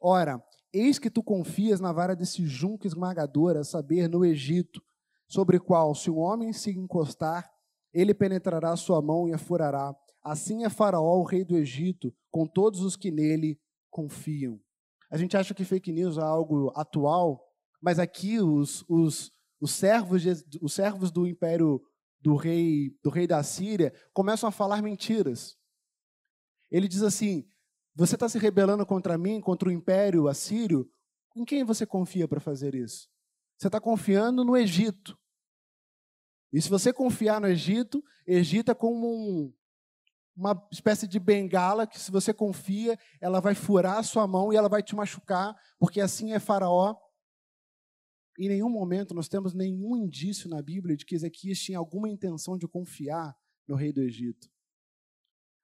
Ora, 0.00 0.42
eis 0.72 0.98
que 0.98 1.10
tu 1.10 1.22
confias 1.22 1.80
na 1.80 1.92
vara 1.92 2.16
desse 2.16 2.46
junco 2.46 2.86
esmagador, 2.86 3.56
a 3.56 3.64
saber, 3.64 4.08
no 4.08 4.24
Egito, 4.24 4.82
sobre 5.28 5.58
qual, 5.58 5.94
se 5.94 6.10
um 6.10 6.18
homem 6.18 6.52
se 6.52 6.70
encostar, 6.70 7.50
ele 7.92 8.14
penetrará 8.14 8.72
a 8.72 8.76
sua 8.76 9.00
mão 9.00 9.28
e 9.28 9.32
a 9.32 9.38
furará. 9.38 9.94
Assim 10.22 10.64
é 10.64 10.70
Faraó, 10.70 11.18
o 11.18 11.24
rei 11.24 11.44
do 11.44 11.56
Egito, 11.56 12.14
com 12.30 12.46
todos 12.46 12.80
os 12.80 12.96
que 12.96 13.10
nele 13.10 13.58
confiam. 13.90 14.60
A 15.10 15.16
gente 15.16 15.36
acha 15.36 15.54
que 15.54 15.64
fake 15.64 15.92
news 15.92 16.18
é 16.18 16.22
algo 16.22 16.72
atual, 16.74 17.40
mas 17.80 17.98
aqui 17.98 18.40
os, 18.40 18.84
os, 18.88 19.30
os, 19.60 19.70
servos, 19.72 20.22
de, 20.22 20.32
os 20.60 20.72
servos 20.72 21.12
do 21.12 21.26
império 21.26 21.80
do 22.24 22.36
rei, 22.36 22.96
do 23.02 23.10
rei 23.10 23.26
da 23.26 23.42
Síria 23.42 23.92
começam 24.14 24.48
a 24.48 24.52
falar 24.52 24.80
mentiras. 24.80 25.58
Ele 26.70 26.88
diz 26.88 27.02
assim: 27.02 27.46
Você 27.94 28.14
está 28.14 28.26
se 28.30 28.38
rebelando 28.38 28.86
contra 28.86 29.18
mim, 29.18 29.42
contra 29.42 29.68
o 29.68 29.72
império 29.72 30.26
assírio? 30.26 30.90
Em 31.36 31.44
quem 31.44 31.64
você 31.64 31.84
confia 31.84 32.26
para 32.26 32.40
fazer 32.40 32.74
isso? 32.74 33.10
Você 33.58 33.68
está 33.68 33.78
confiando 33.78 34.42
no 34.42 34.56
Egito. 34.56 35.18
E 36.50 36.62
se 36.62 36.70
você 36.70 36.94
confiar 36.94 37.42
no 37.42 37.46
Egito, 37.46 38.02
Egito 38.26 38.70
é 38.70 38.74
como 38.74 39.06
um, 39.06 39.52
uma 40.34 40.66
espécie 40.72 41.06
de 41.06 41.18
bengala 41.18 41.86
que, 41.86 42.00
se 42.00 42.10
você 42.10 42.32
confia, 42.32 42.98
ela 43.20 43.38
vai 43.38 43.54
furar 43.54 43.98
a 43.98 44.02
sua 44.02 44.26
mão 44.26 44.50
e 44.50 44.56
ela 44.56 44.68
vai 44.68 44.82
te 44.82 44.96
machucar, 44.96 45.54
porque 45.78 46.00
assim 46.00 46.32
é 46.32 46.38
Faraó. 46.38 46.96
Em 48.38 48.48
nenhum 48.48 48.68
momento 48.68 49.14
nós 49.14 49.28
temos 49.28 49.54
nenhum 49.54 49.96
indício 49.96 50.48
na 50.48 50.60
Bíblia 50.60 50.96
de 50.96 51.04
que 51.04 51.14
Ezequias 51.14 51.58
tinha 51.58 51.78
alguma 51.78 52.08
intenção 52.08 52.58
de 52.58 52.66
confiar 52.66 53.36
no 53.66 53.76
rei 53.76 53.92
do 53.92 54.02
Egito. 54.02 54.50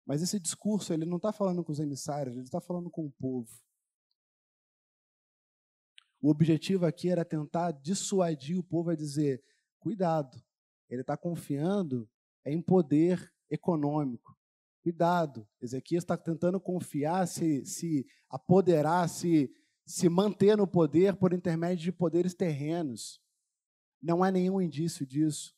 Mas 0.07 0.23
esse 0.23 0.41
discurso, 0.41 0.93
ele 0.93 1.05
não 1.05 1.17
está 1.17 1.33
falando 1.33 1.63
com 1.63 1.73
os 1.73 1.81
emissários, 1.81 2.37
ele 2.37 2.45
está 2.45 2.61
falando 2.61 2.91
com 2.91 3.07
o 3.07 3.13
povo. 3.13 3.51
O 6.23 6.29
objetivo 6.31 6.85
aqui 6.85 7.09
era 7.09 7.25
tentar 7.25 7.73
dissuadir 7.73 8.59
o 8.59 8.63
povo 8.63 8.91
a 8.91 8.97
dizer: 8.97 9.43
cuidado, 9.79 10.43
ele 10.89 11.01
está 11.01 11.17
confiando 11.17 12.09
em 12.45 12.61
poder 12.61 13.33
econômico. 13.49 14.37
Cuidado, 14.83 15.47
Ezequias 15.61 16.03
está 16.03 16.17
tentando 16.17 16.61
confiar, 16.61 17.27
se, 17.27 17.65
se 17.67 18.07
apoderar, 18.29 19.09
se, 19.09 19.53
se 19.91 20.09
manter 20.09 20.57
no 20.57 20.69
poder 20.69 21.17
por 21.17 21.33
intermédio 21.33 21.83
de 21.83 21.93
poderes 21.93 22.33
terrenos. 22.33 23.21
Não 24.01 24.23
há 24.23 24.31
nenhum 24.31 24.61
indício 24.61 25.05
disso. 25.05 25.53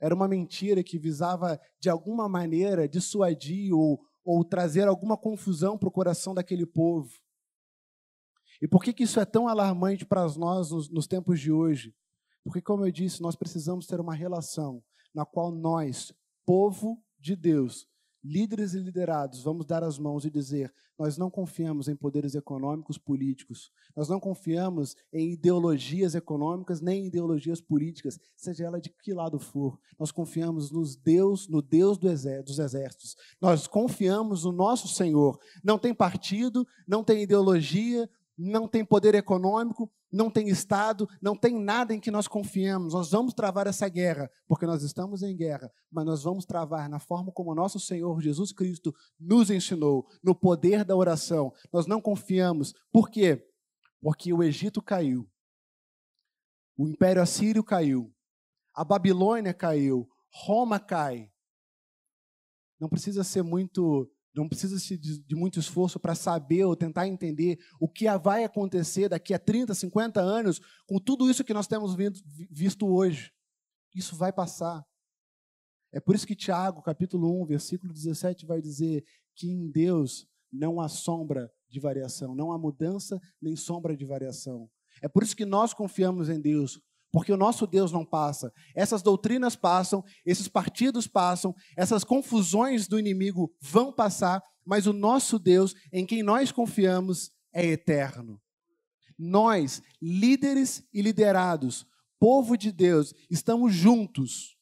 Era 0.00 0.12
uma 0.12 0.26
mentira 0.26 0.82
que 0.82 0.98
visava, 0.98 1.60
de 1.78 1.88
alguma 1.88 2.28
maneira, 2.28 2.88
dissuadir 2.88 3.72
ou, 3.72 4.04
ou 4.24 4.44
trazer 4.44 4.88
alguma 4.88 5.16
confusão 5.16 5.78
para 5.78 5.88
o 5.88 5.92
coração 5.92 6.34
daquele 6.34 6.66
povo. 6.66 7.12
E 8.60 8.66
por 8.66 8.82
que, 8.82 8.92
que 8.92 9.04
isso 9.04 9.20
é 9.20 9.24
tão 9.24 9.46
alarmante 9.46 10.04
para 10.04 10.26
nós 10.36 10.72
nos, 10.72 10.90
nos 10.90 11.06
tempos 11.06 11.38
de 11.38 11.52
hoje? 11.52 11.94
Porque, 12.42 12.60
como 12.60 12.84
eu 12.84 12.90
disse, 12.90 13.22
nós 13.22 13.36
precisamos 13.36 13.86
ter 13.86 14.00
uma 14.00 14.14
relação 14.14 14.82
na 15.14 15.24
qual 15.24 15.52
nós, 15.52 16.12
povo 16.44 17.00
de 17.20 17.36
Deus, 17.36 17.86
líderes 18.24 18.72
e 18.72 18.78
liderados, 18.78 19.42
vamos 19.42 19.66
dar 19.66 19.84
as 19.84 19.98
mãos 19.98 20.24
e 20.24 20.30
dizer: 20.30 20.72
nós 20.98 21.18
não 21.18 21.30
confiamos 21.30 21.88
em 21.88 21.94
poderes 21.94 22.34
econômicos 22.34 22.96
políticos, 22.96 23.70
nós 23.94 24.08
não 24.08 24.18
confiamos 24.18 24.96
em 25.12 25.32
ideologias 25.32 26.14
econômicas 26.14 26.80
nem 26.80 27.02
em 27.02 27.06
ideologias 27.06 27.60
políticas, 27.60 28.18
seja 28.34 28.64
ela 28.64 28.80
de 28.80 28.88
que 28.88 29.12
lado 29.12 29.38
for. 29.38 29.78
Nós 29.98 30.10
confiamos 30.10 30.70
nos 30.70 30.96
Deus, 30.96 31.46
no 31.48 31.60
Deus 31.60 31.98
dos 31.98 32.58
exércitos. 32.58 33.16
Nós 33.40 33.66
confiamos 33.66 34.44
no 34.44 34.52
nosso 34.52 34.88
Senhor. 34.88 35.38
Não 35.62 35.78
tem 35.78 35.92
partido, 35.92 36.66
não 36.88 37.04
tem 37.04 37.22
ideologia, 37.22 38.08
não 38.36 38.66
tem 38.66 38.84
poder 38.84 39.14
econômico, 39.14 39.90
não 40.12 40.30
tem 40.30 40.48
Estado, 40.48 41.08
não 41.20 41.36
tem 41.36 41.60
nada 41.60 41.94
em 41.94 42.00
que 42.00 42.10
nós 42.10 42.28
confiemos. 42.28 42.94
Nós 42.94 43.10
vamos 43.10 43.34
travar 43.34 43.66
essa 43.66 43.88
guerra, 43.88 44.30
porque 44.46 44.66
nós 44.66 44.82
estamos 44.82 45.22
em 45.22 45.36
guerra, 45.36 45.70
mas 45.90 46.04
nós 46.04 46.22
vamos 46.22 46.44
travar 46.44 46.88
na 46.88 46.98
forma 46.98 47.32
como 47.32 47.54
nosso 47.54 47.78
Senhor 47.78 48.20
Jesus 48.20 48.52
Cristo 48.52 48.94
nos 49.18 49.50
ensinou, 49.50 50.06
no 50.22 50.34
poder 50.34 50.84
da 50.84 50.96
oração. 50.96 51.52
Nós 51.72 51.86
não 51.86 52.00
confiamos. 52.00 52.72
Por 52.92 53.10
quê? 53.10 53.44
Porque 54.00 54.32
o 54.32 54.42
Egito 54.42 54.82
caiu, 54.82 55.28
o 56.76 56.86
Império 56.88 57.22
Assírio 57.22 57.64
caiu, 57.64 58.12
a 58.74 58.84
Babilônia 58.84 59.54
caiu, 59.54 60.08
Roma 60.30 60.80
cai. 60.80 61.30
Não 62.78 62.88
precisa 62.88 63.22
ser 63.22 63.42
muito 63.42 64.10
não 64.34 64.48
precisa 64.48 64.76
de, 64.98 65.34
muito 65.34 65.60
esforço 65.60 66.00
para 66.00 66.14
saber 66.14 66.64
ou 66.64 66.74
tentar 66.74 67.06
entender 67.06 67.58
o 67.78 67.88
que 67.88 68.06
vai 68.18 68.42
acontecer 68.42 69.08
daqui 69.08 69.32
a 69.32 69.38
30, 69.38 69.74
50 69.74 70.20
anos 70.20 70.60
com 70.86 70.98
tudo 70.98 71.30
isso 71.30 71.44
que 71.44 71.54
nós 71.54 71.68
temos 71.68 71.94
visto 72.50 72.86
hoje. 72.86 73.32
Isso 73.94 74.16
vai 74.16 74.32
passar. 74.32 74.84
É 75.92 76.00
por 76.00 76.16
isso 76.16 76.26
que 76.26 76.34
Tiago, 76.34 76.82
capítulo 76.82 77.40
1, 77.42 77.46
versículo 77.46 77.92
17, 77.92 78.44
vai 78.44 78.60
dizer 78.60 79.04
que 79.36 79.48
em 79.48 79.70
Deus 79.70 80.26
não 80.52 80.80
há 80.80 80.88
sombra 80.88 81.52
de 81.68 81.78
variação, 81.78 82.34
não 82.34 82.52
há 82.52 82.58
mudança 82.58 83.20
nem 83.40 83.54
sombra 83.54 83.96
de 83.96 84.04
variação. 84.04 84.68
É 85.00 85.08
por 85.08 85.22
isso 85.22 85.36
que 85.36 85.44
nós 85.44 85.72
confiamos 85.72 86.28
em 86.28 86.40
Deus, 86.40 86.80
porque 87.14 87.30
o 87.30 87.36
nosso 87.36 87.64
Deus 87.64 87.92
não 87.92 88.04
passa. 88.04 88.52
Essas 88.74 89.00
doutrinas 89.00 89.54
passam, 89.54 90.04
esses 90.26 90.48
partidos 90.48 91.06
passam, 91.06 91.54
essas 91.76 92.02
confusões 92.02 92.88
do 92.88 92.98
inimigo 92.98 93.54
vão 93.60 93.92
passar, 93.92 94.42
mas 94.66 94.88
o 94.88 94.92
nosso 94.92 95.38
Deus, 95.38 95.76
em 95.92 96.04
quem 96.04 96.24
nós 96.24 96.50
confiamos, 96.50 97.30
é 97.52 97.64
eterno. 97.66 98.42
Nós, 99.16 99.80
líderes 100.02 100.82
e 100.92 101.00
liderados, 101.02 101.86
povo 102.18 102.56
de 102.56 102.72
Deus, 102.72 103.14
estamos 103.30 103.72
juntos 103.72 104.58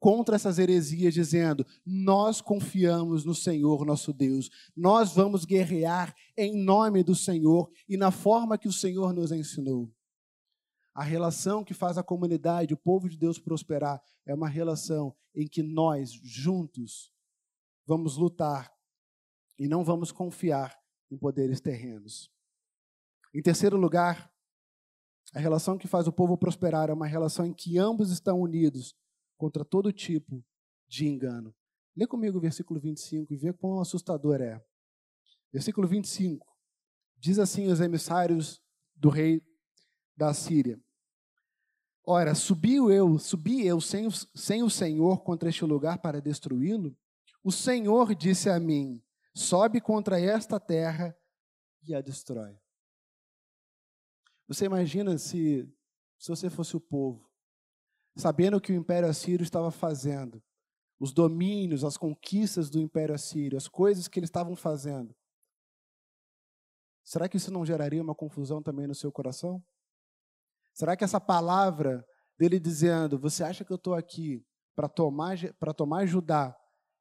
contra 0.00 0.36
essas 0.36 0.58
heresias, 0.58 1.12
dizendo: 1.12 1.66
Nós 1.84 2.40
confiamos 2.40 3.22
no 3.22 3.34
Senhor 3.34 3.84
nosso 3.84 4.14
Deus, 4.14 4.48
nós 4.74 5.12
vamos 5.12 5.44
guerrear 5.44 6.14
em 6.38 6.56
nome 6.56 7.02
do 7.02 7.14
Senhor 7.14 7.70
e 7.86 7.98
na 7.98 8.10
forma 8.10 8.56
que 8.56 8.66
o 8.66 8.72
Senhor 8.72 9.12
nos 9.12 9.30
ensinou. 9.30 9.92
A 10.94 11.02
relação 11.02 11.64
que 11.64 11.72
faz 11.72 11.96
a 11.96 12.02
comunidade, 12.02 12.74
o 12.74 12.78
povo 12.78 13.08
de 13.08 13.16
Deus 13.16 13.38
prosperar, 13.38 14.02
é 14.26 14.34
uma 14.34 14.48
relação 14.48 15.16
em 15.34 15.48
que 15.48 15.62
nós, 15.62 16.12
juntos, 16.12 17.12
vamos 17.86 18.16
lutar 18.16 18.70
e 19.58 19.66
não 19.66 19.82
vamos 19.84 20.12
confiar 20.12 20.78
em 21.10 21.16
poderes 21.16 21.60
terrenos. 21.60 22.30
Em 23.34 23.40
terceiro 23.40 23.76
lugar, 23.76 24.30
a 25.34 25.38
relação 25.38 25.78
que 25.78 25.88
faz 25.88 26.06
o 26.06 26.12
povo 26.12 26.36
prosperar 26.36 26.90
é 26.90 26.92
uma 26.92 27.06
relação 27.06 27.46
em 27.46 27.54
que 27.54 27.78
ambos 27.78 28.10
estão 28.10 28.38
unidos 28.40 28.94
contra 29.38 29.64
todo 29.64 29.92
tipo 29.92 30.44
de 30.86 31.06
engano. 31.06 31.54
Lê 31.96 32.06
comigo 32.06 32.36
o 32.36 32.40
versículo 32.40 32.78
25 32.78 33.32
e 33.32 33.36
vê 33.36 33.52
quão 33.52 33.80
assustador 33.80 34.40
é. 34.42 34.62
Versículo 35.50 35.88
25. 35.88 36.46
Diz 37.16 37.38
assim 37.38 37.68
os 37.68 37.80
emissários 37.80 38.62
do 38.94 39.08
rei 39.08 39.42
da 40.16 40.32
Síria. 40.34 40.80
Ora, 42.04 42.34
subiu 42.34 42.90
eu, 42.90 43.18
subi 43.18 43.66
eu 43.66 43.80
sem, 43.80 44.08
sem 44.34 44.62
o 44.62 44.70
Senhor 44.70 45.22
contra 45.22 45.48
este 45.48 45.64
lugar 45.64 45.98
para 45.98 46.20
destruí-lo? 46.20 46.96
O 47.44 47.52
Senhor 47.52 48.14
disse 48.14 48.50
a 48.50 48.58
mim: 48.58 49.02
sobe 49.34 49.80
contra 49.80 50.20
esta 50.20 50.58
terra 50.58 51.16
e 51.86 51.94
a 51.94 52.00
destrói. 52.00 52.58
Você 54.48 54.64
imagina 54.64 55.16
se, 55.16 55.68
se 56.18 56.28
você 56.28 56.50
fosse 56.50 56.76
o 56.76 56.80
povo, 56.80 57.30
sabendo 58.16 58.56
o 58.56 58.60
que 58.60 58.72
o 58.72 58.76
Império 58.76 59.08
Assírio 59.08 59.44
estava 59.44 59.70
fazendo, 59.70 60.42
os 60.98 61.12
domínios, 61.12 61.84
as 61.84 61.96
conquistas 61.96 62.68
do 62.68 62.78
Império 62.78 63.14
Assírio, 63.14 63.56
as 63.56 63.68
coisas 63.68 64.08
que 64.08 64.18
eles 64.18 64.28
estavam 64.28 64.54
fazendo. 64.54 65.14
Será 67.04 67.28
que 67.28 67.36
isso 67.36 67.50
não 67.50 67.66
geraria 67.66 68.02
uma 68.02 68.14
confusão 68.14 68.62
também 68.62 68.86
no 68.86 68.94
seu 68.94 69.10
coração? 69.10 69.62
Será 70.72 70.96
que 70.96 71.04
essa 71.04 71.20
palavra 71.20 72.04
dele 72.38 72.58
dizendo, 72.58 73.18
você 73.18 73.44
acha 73.44 73.64
que 73.64 73.72
eu 73.72 73.76
estou 73.76 73.94
aqui 73.94 74.44
para 74.74 74.88
tomar, 74.88 75.36
tomar 75.76 76.06
Judá 76.06 76.56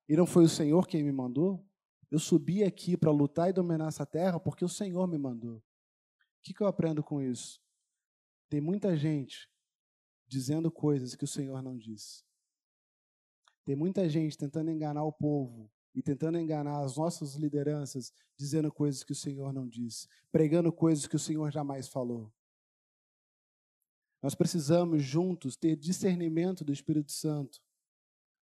e 0.08 0.16
não 0.16 0.26
foi 0.26 0.44
o 0.44 0.50
Senhor 0.50 0.88
quem 0.88 1.04
me 1.04 1.12
mandou? 1.12 1.66
Eu 2.10 2.20
subi 2.20 2.64
aqui 2.64 2.98
para 2.98 3.12
lutar 3.12 3.50
e 3.50 3.54
dominar 3.54 3.88
essa 3.88 4.06
terra 4.06 4.40
porque 4.40 4.66
o 4.66 4.70
Senhor 4.70 5.08
me 5.08 5.18
mandou. 5.18 5.58
O 5.58 5.64
que, 6.44 6.54
que 6.54 6.62
eu 6.62 6.68
aprendo 6.68 7.02
com 7.02 7.22
isso? 7.22 7.62
Tem 8.50 8.60
muita 8.60 8.98
gente 8.98 9.50
dizendo 10.28 10.70
coisas 10.70 11.16
que 11.16 11.24
o 11.24 11.28
Senhor 11.28 11.62
não 11.62 11.78
disse. 11.78 12.24
Tem 13.64 13.76
muita 13.76 14.10
gente 14.10 14.38
tentando 14.38 14.72
enganar 14.72 15.04
o 15.04 15.14
povo 15.14 15.72
e 15.94 16.02
tentando 16.02 16.38
enganar 16.38 16.84
as 16.84 16.98
nossas 16.98 17.36
lideranças, 17.36 18.12
dizendo 18.38 18.72
coisas 18.72 19.04
que 19.04 19.12
o 19.12 19.16
Senhor 19.16 19.54
não 19.54 19.68
disse, 19.68 20.08
pregando 20.32 20.72
coisas 20.72 21.06
que 21.06 21.16
o 21.16 21.20
Senhor 21.20 21.52
jamais 21.52 21.88
falou. 21.88 22.34
Nós 24.22 24.36
precisamos 24.36 25.04
juntos 25.04 25.56
ter 25.56 25.76
discernimento 25.76 26.64
do 26.64 26.72
Espírito 26.72 27.12
Santo, 27.12 27.60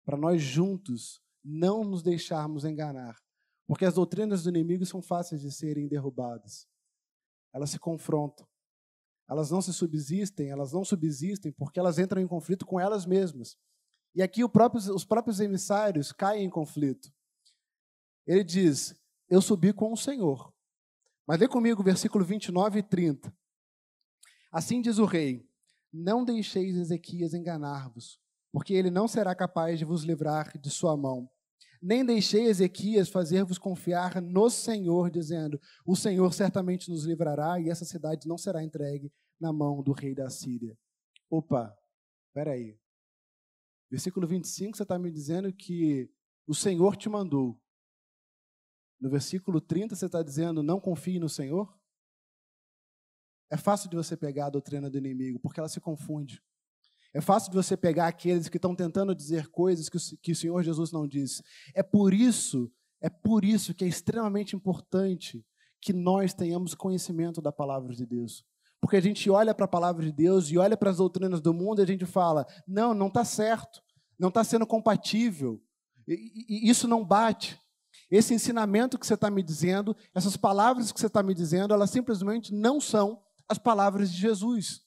para 0.06 0.18
nós 0.18 0.42
juntos 0.42 1.22
não 1.44 1.84
nos 1.84 2.02
deixarmos 2.02 2.64
enganar, 2.64 3.22
porque 3.68 3.86
as 3.86 3.96
doutrinas 3.96 4.44
do 4.44 4.50
inimigo 4.50 4.86
são 4.86 5.02
fáceis 5.02 5.42
de 5.42 5.52
serem 5.52 5.88
derrubadas. 5.88 6.68
Elas 7.54 7.72
se 7.72 7.80
confrontam. 7.80 8.48
Elas 9.28 9.50
não 9.50 9.62
se 9.62 9.74
subsistem, 9.74 10.50
elas 10.50 10.72
não 10.72 10.86
subsistem 10.86 11.52
porque 11.52 11.80
elas 11.80 11.98
entram 11.98 12.22
em 12.22 12.28
conflito 12.28 12.66
com 12.66 12.80
elas 12.80 13.06
mesmas. 13.06 13.58
E 14.14 14.22
aqui 14.22 14.48
próprio, 14.48 14.94
os 14.94 15.04
próprios 15.04 15.40
emissários 15.40 16.12
caem 16.12 16.46
em 16.46 16.50
conflito. 16.50 17.12
Ele 18.26 18.44
diz: 18.44 18.96
Eu 19.28 19.42
subi 19.42 19.74
com 19.74 19.92
o 19.92 19.98
Senhor. 19.98 20.54
Mas 21.28 21.40
lê 21.40 21.48
comigo 21.48 21.84
versículo 21.84 22.24
29 22.24 22.80
e 22.80 22.84
30. 22.84 23.36
Assim 24.52 24.80
diz 24.80 25.00
o 25.00 25.06
rei: 25.06 25.50
Não 25.98 26.26
deixeis 26.26 26.76
Ezequias 26.76 27.34
enganar-vos, 27.34 28.20
porque 28.52 28.74
ele 28.74 28.92
não 28.92 29.08
será 29.08 29.34
capaz 29.34 29.80
de 29.80 29.86
vos 29.86 30.04
livrar 30.04 30.58
de 30.58 30.70
sua 30.70 30.98
mão. 30.98 31.30
Nem 31.82 32.06
deixei 32.06 32.48
Ezequias 32.48 33.08
fazer-vos 33.08 33.58
confiar 33.58 34.22
no 34.22 34.50
Senhor, 34.50 35.10
dizendo: 35.10 35.58
O 35.86 35.96
Senhor 35.96 36.34
certamente 36.34 36.90
nos 36.90 37.06
livrará 37.06 37.62
e 37.62 37.70
essa 37.70 37.86
cidade 37.86 38.28
não 38.28 38.38
será 38.38 38.62
entregue 38.62 39.10
na 39.40 39.54
mão 39.54 39.82
do 39.82 39.94
rei 39.94 40.14
da 40.14 40.30
Síria. 40.30 40.78
Opa, 41.30 41.74
peraí. 42.34 42.78
Versículo 43.90 44.28
25, 44.28 44.76
você 44.76 44.84
está 44.84 45.00
me 45.00 45.10
dizendo 45.10 45.54
que 45.54 46.12
o 46.46 46.54
Senhor 46.54 46.98
te 46.98 47.08
mandou. 47.08 47.58
No 49.00 49.10
versículo 49.10 49.62
30, 49.62 49.96
você 49.96 50.08
está 50.08 50.22
dizendo: 50.22 50.62
não 50.62 50.78
confie 50.78 51.20
no 51.20 51.30
Senhor? 51.30 51.74
É 53.50 53.58
fácil 53.58 53.90
de 53.90 53.96
você 53.96 54.18
pegar 54.18 54.48
a 54.48 54.50
doutrina 54.50 54.90
do 54.90 54.98
inimigo, 54.98 55.40
porque 55.40 55.60
ela 55.60 55.70
se 55.70 55.80
confunde. 55.80 56.42
É 57.14 57.22
fácil 57.22 57.50
de 57.50 57.56
você 57.56 57.78
pegar 57.78 58.08
aqueles 58.08 58.50
que 58.50 58.58
estão 58.58 58.76
tentando 58.76 59.16
dizer 59.16 59.48
coisas 59.48 59.88
que 59.88 59.98
o, 59.98 60.00
que 60.22 60.32
o 60.34 60.36
Senhor 60.36 60.62
Jesus 60.64 60.92
não 60.92 61.08
disse. 61.08 61.42
É 61.74 61.82
por 61.82 62.14
isso, 62.14 62.70
é 63.00 63.10
por 63.10 63.46
isso 63.46 63.74
que 63.74 63.86
é 63.86 63.88
extremamente 63.88 64.56
importante 64.56 65.46
que 65.80 65.94
nós 65.94 66.34
tenhamos 66.34 66.76
conhecimento 66.76 67.42
da 67.42 67.52
palavra 67.52 67.94
de 67.94 68.06
Deus. 68.06 68.44
Porque 68.82 68.98
a 68.98 69.02
gente 69.02 69.30
olha 69.30 69.54
para 69.56 69.66
a 69.66 69.70
palavra 69.70 70.04
de 70.04 70.12
Deus 70.12 70.50
e 70.50 70.58
olha 70.58 70.76
para 70.76 70.90
as 70.90 70.98
doutrinas 70.98 71.40
do 71.40 71.54
mundo 71.54 71.80
e 71.80 71.84
a 71.84 71.88
gente 71.88 72.06
fala: 72.06 72.46
não, 72.68 72.94
não 72.94 73.08
está 73.08 73.24
certo, 73.24 73.82
não 74.20 74.30
está 74.30 74.44
sendo 74.44 74.68
compatível, 74.68 75.62
e, 76.08 76.46
e, 76.50 76.70
isso 76.70 76.88
não 76.88 77.04
bate. 77.04 77.60
Esse 78.12 78.34
ensinamento 78.34 79.00
que 79.00 79.08
você 79.08 79.16
está 79.16 79.32
me 79.32 79.42
dizendo, 79.42 79.96
essas 80.14 80.36
palavras 80.38 80.92
que 80.92 81.00
você 81.00 81.08
está 81.08 81.24
me 81.24 81.34
dizendo, 81.34 81.74
elas 81.74 81.90
simplesmente 81.90 82.54
não 82.54 82.80
são 82.80 83.24
as 83.50 83.58
palavras 83.58 84.12
de 84.12 84.20
Jesus. 84.20 84.86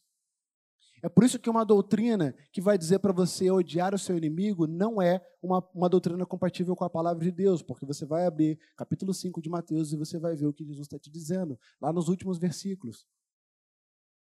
É 1.03 1.09
por 1.09 1.23
isso 1.23 1.39
que 1.39 1.49
uma 1.49 1.65
doutrina 1.65 2.35
que 2.53 2.61
vai 2.61 2.77
dizer 2.77 2.99
para 2.99 3.13
você 3.13 3.51
odiar 3.51 3.95
o 3.95 3.99
seu 3.99 4.17
inimigo 4.17 4.67
não 4.67 5.01
é 5.01 5.25
uma, 5.41 5.65
uma 5.73 5.89
doutrina 5.89 6.27
compatível 6.27 6.75
com 6.75 6.85
a 6.85 6.91
palavra 6.91 7.25
de 7.25 7.31
Deus, 7.31 7.63
porque 7.63 7.87
você 7.87 8.05
vai 8.05 8.27
abrir 8.27 8.59
capítulo 8.77 9.15
5 9.15 9.41
de 9.41 9.49
Mateus 9.49 9.93
e 9.93 9.97
você 9.97 10.19
vai 10.19 10.35
ver 10.35 10.47
o 10.47 10.53
que 10.53 10.65
Jesus 10.65 10.87
está 10.87 10.99
te 10.99 11.09
dizendo, 11.09 11.59
lá 11.81 11.93
nos 11.93 12.09
últimos 12.09 12.39
versículos. 12.39 13.07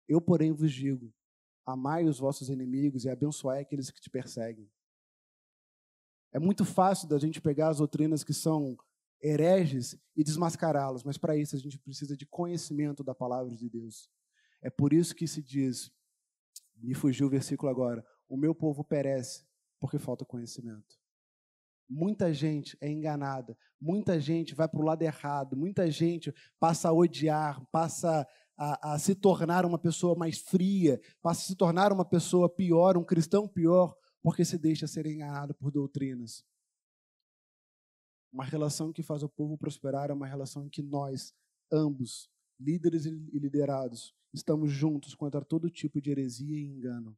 Eu, 0.07 0.21
porém, 0.21 0.51
vos 0.51 0.71
digo: 0.71 1.11
amai 1.65 2.05
os 2.05 2.19
vossos 2.19 2.49
inimigos 2.49 3.05
e 3.05 3.09
abençoai 3.09 3.61
aqueles 3.61 3.89
que 3.89 3.99
te 3.99 4.09
perseguem. 4.09 4.69
É 6.31 6.37
muito 6.37 6.63
fácil 6.63 7.07
da 7.07 7.17
gente 7.17 7.41
pegar 7.41 7.69
as 7.69 7.77
doutrinas 7.77 8.23
que 8.23 8.33
são 8.33 8.77
hereges 9.21 9.97
e 10.15 10.23
desmascará-las, 10.23 11.03
mas 11.03 11.17
para 11.17 11.35
isso 11.35 11.55
a 11.55 11.59
gente 11.59 11.79
precisa 11.79 12.15
de 12.15 12.25
conhecimento 12.25 13.03
da 13.03 13.15
palavra 13.15 13.55
de 13.55 13.67
Deus. 13.67 14.09
É 14.61 14.69
por 14.69 14.93
isso 14.93 15.15
que 15.15 15.27
se 15.27 15.41
diz, 15.41 15.91
me 16.75 16.93
fugiu 16.93 17.27
o 17.27 17.29
versículo 17.29 17.71
agora, 17.71 18.05
o 18.27 18.37
meu 18.37 18.53
povo 18.53 18.83
perece 18.83 19.45
porque 19.79 19.97
falta 19.97 20.25
conhecimento. 20.25 20.99
Muita 21.89 22.31
gente 22.33 22.77
é 22.79 22.89
enganada, 22.89 23.57
muita 23.81 24.19
gente 24.19 24.53
vai 24.53 24.67
para 24.67 24.79
o 24.79 24.83
lado 24.83 25.01
errado, 25.01 25.55
muita 25.55 25.89
gente 25.89 26.33
passa 26.59 26.89
a 26.89 26.93
odiar, 26.93 27.65
passa 27.71 28.27
a, 28.55 28.93
a, 28.93 28.99
se 28.99 29.15
tornar 29.15 29.65
uma 29.65 29.79
pessoa 29.79 30.15
mais 30.15 30.37
fria, 30.37 31.01
passa 31.21 31.41
a 31.41 31.45
se 31.45 31.55
tornar 31.55 31.91
uma 31.91 32.05
pessoa 32.05 32.47
pior, 32.47 32.95
um 32.97 33.03
cristão 33.03 33.47
pior, 33.47 33.95
porque 34.21 34.45
se 34.45 34.57
deixa 34.57 34.85
ser 34.85 35.07
enganado 35.07 35.55
por 35.55 35.71
doutrinas. 35.71 36.45
Uma 38.31 38.45
relação 38.45 38.93
que 38.93 39.01
faz 39.01 39.23
o 39.23 39.29
povo 39.29 39.57
prosperar 39.57 40.11
é 40.11 40.13
uma 40.13 40.27
relação 40.27 40.65
em 40.65 40.69
que 40.69 40.83
nós, 40.83 41.33
ambos, 41.71 42.29
líderes 42.59 43.05
e 43.05 43.39
liderados, 43.39 44.13
estamos 44.33 44.71
juntos 44.71 45.15
contra 45.15 45.43
todo 45.43 45.69
tipo 45.69 46.01
de 46.01 46.11
heresia 46.11 46.57
e 46.57 46.65
engano. 46.65 47.17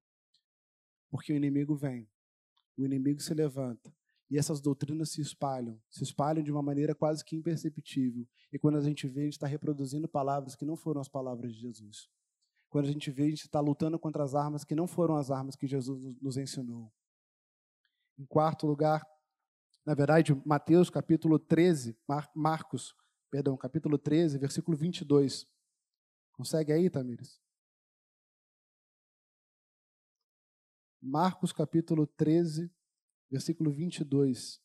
Porque 1.10 1.34
o 1.34 1.36
inimigo 1.36 1.76
vem, 1.76 2.08
o 2.78 2.86
inimigo 2.86 3.22
se 3.22 3.34
levanta, 3.34 3.94
e 4.30 4.38
essas 4.38 4.62
doutrinas 4.62 5.10
se 5.12 5.20
espalham, 5.20 5.82
se 5.90 6.04
espalham 6.04 6.42
de 6.42 6.52
uma 6.52 6.62
maneira 6.62 6.96
quase 6.96 7.26
que 7.26 7.36
imperceptível. 7.36 8.26
E 8.54 8.58
quando 8.58 8.78
a 8.78 8.82
gente 8.82 9.06
vê, 9.08 9.22
a 9.22 9.24
gente 9.26 9.34
está 9.34 9.48
reproduzindo 9.48 10.08
palavras 10.08 10.56
que 10.56 10.64
não 10.64 10.78
foram 10.78 11.02
as 11.02 11.10
palavras 11.10 11.54
de 11.54 11.60
Jesus. 11.60 12.10
Quando 12.70 12.86
a 12.86 12.92
gente 12.92 13.12
vê, 13.12 13.24
a 13.24 13.30
gente 13.30 13.42
está 13.42 13.60
lutando 13.60 14.00
contra 14.00 14.24
as 14.24 14.34
armas 14.34 14.64
que 14.64 14.74
não 14.74 14.88
foram 14.88 15.18
as 15.18 15.30
armas 15.30 15.58
que 15.58 15.68
Jesus 15.68 16.16
nos 16.22 16.38
ensinou. 16.38 16.90
Em 18.18 18.26
quarto 18.26 18.66
lugar, 18.66 19.06
na 19.86 19.94
verdade, 19.94 20.34
Mateus 20.46 20.90
capítulo 20.90 21.38
13, 21.38 21.98
Mar 22.08 22.32
Marcos, 22.34 22.96
perdão, 23.32 23.56
capítulo 23.56 23.98
13, 23.98 24.38
versículo 24.38 24.76
22. 24.76 25.48
Consegue 26.34 26.74
aí, 26.74 26.90
Tamires? 26.90 27.42
Marcos 31.02 31.54
capítulo 31.54 32.06
13, 32.06 32.70
versículo 33.30 33.72
22. 33.72 34.62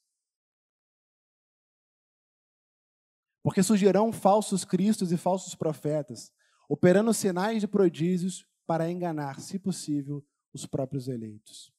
Porque 3.40 3.62
surgirão 3.62 4.12
falsos 4.12 4.64
cristos 4.64 5.12
e 5.12 5.16
falsos 5.16 5.54
profetas, 5.54 6.32
operando 6.68 7.14
sinais 7.14 7.60
de 7.60 7.68
prodígios 7.68 8.44
para 8.66 8.90
enganar, 8.90 9.40
se 9.40 9.60
possível, 9.60 10.26
os 10.52 10.66
próprios 10.66 11.06
eleitos. 11.06 11.72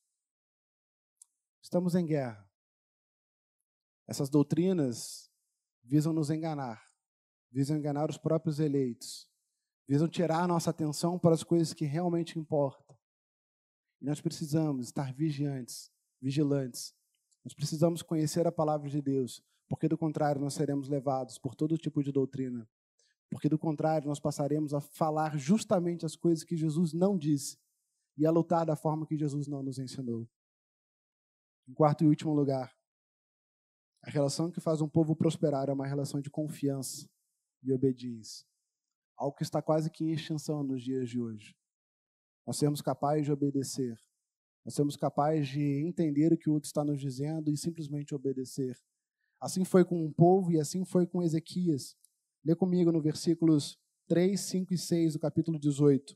Estamos 1.62 1.96
em 1.96 2.06
guerra. 2.06 2.50
Essas 4.08 4.30
doutrinas 4.30 5.27
visam 5.88 6.12
nos 6.12 6.30
enganar, 6.30 6.84
visam 7.50 7.78
enganar 7.78 8.10
os 8.10 8.18
próprios 8.18 8.60
eleitos, 8.60 9.30
visam 9.88 10.08
tirar 10.08 10.48
nossa 10.48 10.70
atenção 10.70 11.18
para 11.18 11.34
as 11.34 11.44
coisas 11.44 11.74
que 11.74 11.86
realmente 11.86 12.38
importam. 12.38 12.96
E 14.02 14.06
nós 14.06 14.20
precisamos 14.20 14.88
estar 14.88 15.14
vigiantes, 15.14 15.92
vigilantes. 16.22 16.94
Nós 17.44 17.54
precisamos 17.54 18.02
conhecer 18.02 18.46
a 18.46 18.52
palavra 18.52 18.90
de 18.90 19.02
Deus, 19.02 19.42
porque 19.68 19.88
do 19.88 19.98
contrário 19.98 20.42
nós 20.42 20.54
seremos 20.54 20.90
levados 20.90 21.38
por 21.40 21.56
todo 21.56 21.78
tipo 21.78 22.04
de 22.04 22.12
doutrina. 22.12 22.70
Porque 23.30 23.50
do 23.50 23.58
contrário 23.58 24.08
nós 24.08 24.20
passaremos 24.20 24.74
a 24.74 24.82
falar 24.82 25.38
justamente 25.38 26.06
as 26.06 26.16
coisas 26.16 26.44
que 26.44 26.56
Jesus 26.56 26.94
não 26.94 27.18
disse 27.18 27.58
e 28.18 28.26
a 28.26 28.32
lutar 28.32 28.66
da 28.66 28.76
forma 28.76 29.06
que 29.06 29.18
Jesus 29.18 29.48
não 29.48 29.64
nos 29.64 29.80
ensinou. 29.80 30.28
Em 31.68 31.74
quarto 31.74 32.04
e 32.04 32.08
último 32.08 32.34
lugar, 32.34 32.77
a 34.04 34.10
relação 34.10 34.52
que 34.52 34.62
faz 34.62 34.82
um 34.82 34.90
povo 34.90 35.16
prosperar 35.16 35.70
é 35.70 35.74
uma 35.74 35.88
relação 35.88 36.22
de 36.22 36.30
confiança 36.30 37.08
e 37.64 37.74
obediência. 37.74 38.46
Algo 39.16 39.36
que 39.36 39.44
está 39.44 39.62
quase 39.62 39.90
que 39.90 40.04
em 40.04 40.12
extinção 40.12 40.64
nos 40.64 40.84
dias 40.84 41.10
de 41.10 41.20
hoje. 41.20 41.56
Nós 42.46 42.58
sermos 42.58 42.82
capazes 42.82 43.26
de 43.26 43.32
obedecer 43.32 43.98
nós 44.68 44.74
somos 44.74 44.98
capazes 44.98 45.48
de 45.48 45.62
entender 45.88 46.34
o 46.34 46.38
que 46.38 46.50
o 46.50 46.54
outro 46.54 46.68
está 46.68 46.84
nos 46.84 47.00
dizendo 47.00 47.50
e 47.50 47.56
simplesmente 47.56 48.14
obedecer. 48.14 48.78
Assim 49.40 49.64
foi 49.64 49.86
com 49.86 50.06
o 50.06 50.12
povo 50.12 50.52
e 50.52 50.60
assim 50.60 50.84
foi 50.84 51.08
com 51.08 51.24
Ezequias. 51.24 51.96
Lê 52.44 52.54
comigo 52.54 52.92
no 52.92 53.02
versículos 53.02 53.78
3, 54.10 54.38
5 54.38 54.74
e 54.74 54.78
6 54.78 55.14
do 55.14 55.20
capítulo 55.20 55.58
18. 55.58 56.14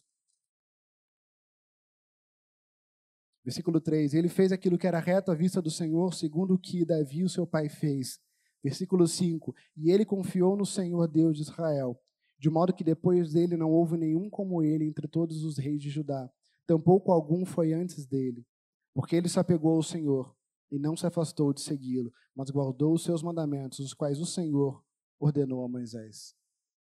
Versículo 3.43 3.79
3: 3.79 4.13
Ele 4.13 4.29
fez 4.29 4.51
aquilo 4.51 4.77
que 4.77 4.87
era 4.87 4.99
reto 4.99 5.31
à 5.31 5.35
vista 5.35 5.61
do 5.61 5.71
Senhor, 5.71 6.13
segundo 6.13 6.53
o 6.53 6.59
que 6.59 6.85
Davi, 6.85 7.23
o 7.23 7.29
seu 7.29 7.45
pai, 7.47 7.69
fez. 7.69 8.19
Versículo 8.63 9.07
5: 9.07 9.55
E 9.75 9.91
ele 9.91 10.05
confiou 10.05 10.55
no 10.55 10.65
Senhor 10.65 11.07
Deus 11.07 11.35
de 11.37 11.43
Israel, 11.43 11.99
de 12.39 12.49
modo 12.49 12.73
que 12.73 12.83
depois 12.83 13.33
dele 13.33 13.57
não 13.57 13.71
houve 13.71 13.97
nenhum 13.97 14.29
como 14.29 14.61
ele 14.61 14.85
entre 14.85 15.07
todos 15.07 15.43
os 15.43 15.57
reis 15.57 15.81
de 15.81 15.89
Judá 15.89 16.29
tampouco 16.71 17.11
algum 17.11 17.45
foi 17.45 17.73
antes 17.73 18.05
dele, 18.05 18.45
porque 18.93 19.17
ele 19.17 19.27
se 19.27 19.37
apegou 19.37 19.75
ao 19.75 19.83
Senhor 19.83 20.33
e 20.71 20.79
não 20.79 20.95
se 20.95 21.05
afastou 21.05 21.51
de 21.51 21.59
segui-lo, 21.59 22.13
mas 22.33 22.49
guardou 22.49 22.93
os 22.93 23.03
seus 23.03 23.21
mandamentos, 23.21 23.79
os 23.79 23.93
quais 23.93 24.21
o 24.21 24.25
Senhor 24.25 24.81
ordenou 25.19 25.65
a 25.65 25.67
Moisés. 25.67 26.33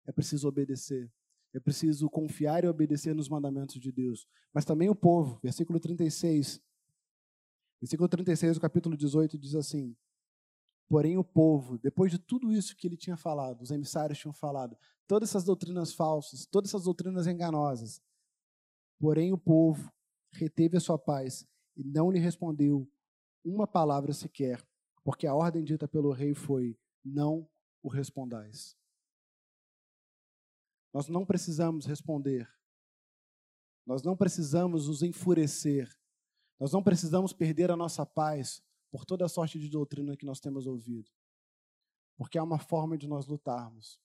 É 0.05 0.11
preciso 0.11 0.45
obedecer. 0.45 1.09
É 1.53 1.59
preciso 1.59 2.09
confiar 2.09 2.63
e 2.63 2.67
obedecer 2.67 3.15
nos 3.15 3.29
mandamentos 3.29 3.79
de 3.79 3.91
Deus. 3.91 4.27
Mas 4.53 4.65
também 4.65 4.89
o 4.89 4.95
povo, 4.95 5.39
versículo 5.41 5.79
36. 5.79 6.61
Versículo 7.81 8.07
36 8.09 8.55
do 8.55 8.61
capítulo 8.61 8.97
18 8.97 9.37
diz 9.37 9.55
assim: 9.55 9.95
Porém, 10.89 11.17
o 11.17 11.23
povo, 11.23 11.77
depois 11.77 12.11
de 12.11 12.17
tudo 12.17 12.51
isso 12.51 12.75
que 12.75 12.87
ele 12.87 12.97
tinha 12.97 13.17
falado, 13.17 13.61
os 13.61 13.71
emissários 13.71 14.17
tinham 14.17 14.33
falado, 14.33 14.77
todas 15.05 15.29
essas 15.29 15.43
doutrinas 15.43 15.93
falsas, 15.93 16.45
todas 16.45 16.69
essas 16.69 16.83
doutrinas 16.83 17.27
enganosas, 17.27 18.01
porém 18.99 19.33
o 19.33 19.37
povo 19.37 19.91
reteve 20.31 20.77
a 20.77 20.79
sua 20.79 20.97
paz 20.97 21.45
e 21.75 21.83
não 21.83 22.09
lhe 22.09 22.19
respondeu 22.19 22.89
uma 23.43 23.67
palavra 23.67 24.13
sequer, 24.13 24.65
porque 25.03 25.27
a 25.27 25.35
ordem 25.35 25.63
dita 25.63 25.87
pelo 25.87 26.11
rei 26.11 26.33
foi: 26.33 26.77
não 27.03 27.47
o 27.83 27.89
respondais. 27.89 28.75
Nós 30.93 31.07
não 31.07 31.25
precisamos 31.25 31.85
responder. 31.85 32.49
Nós 33.85 34.03
não 34.03 34.15
precisamos 34.15 34.87
nos 34.87 35.01
enfurecer. 35.01 35.89
Nós 36.59 36.71
não 36.71 36.83
precisamos 36.83 37.33
perder 37.33 37.71
a 37.71 37.77
nossa 37.77 38.05
paz 38.05 38.61
por 38.91 39.05
toda 39.05 39.25
a 39.25 39.29
sorte 39.29 39.59
de 39.59 39.69
doutrina 39.69 40.17
que 40.17 40.25
nós 40.25 40.39
temos 40.39 40.65
ouvido. 40.65 41.09
Porque 42.17 42.37
há 42.37 42.43
uma 42.43 42.57
forma 42.57 42.97
de 42.97 43.07
nós 43.07 43.27
lutarmos. 43.27 43.99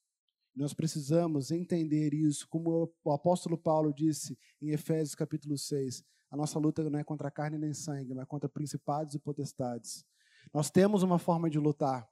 Nós 0.55 0.75
precisamos 0.75 1.51
entender 1.51 2.13
isso, 2.13 2.47
como 2.47 2.93
o 3.03 3.13
apóstolo 3.13 3.57
Paulo 3.57 3.93
disse 3.93 4.39
em 4.61 4.71
Efésios 4.71 5.15
capítulo 5.15 5.57
6, 5.57 6.05
a 6.31 6.37
nossa 6.37 6.59
luta 6.59 6.89
não 6.89 6.99
é 6.99 7.05
contra 7.05 7.31
carne 7.31 7.57
nem 7.57 7.73
sangue, 7.73 8.15
mas 8.15 8.27
contra 8.27 8.49
principados 8.49 9.15
e 9.15 9.19
potestades. 9.19 10.05
Nós 10.53 10.71
temos 10.71 11.03
uma 11.03 11.19
forma 11.19 11.49
de 11.49 11.59
lutar. 11.59 12.09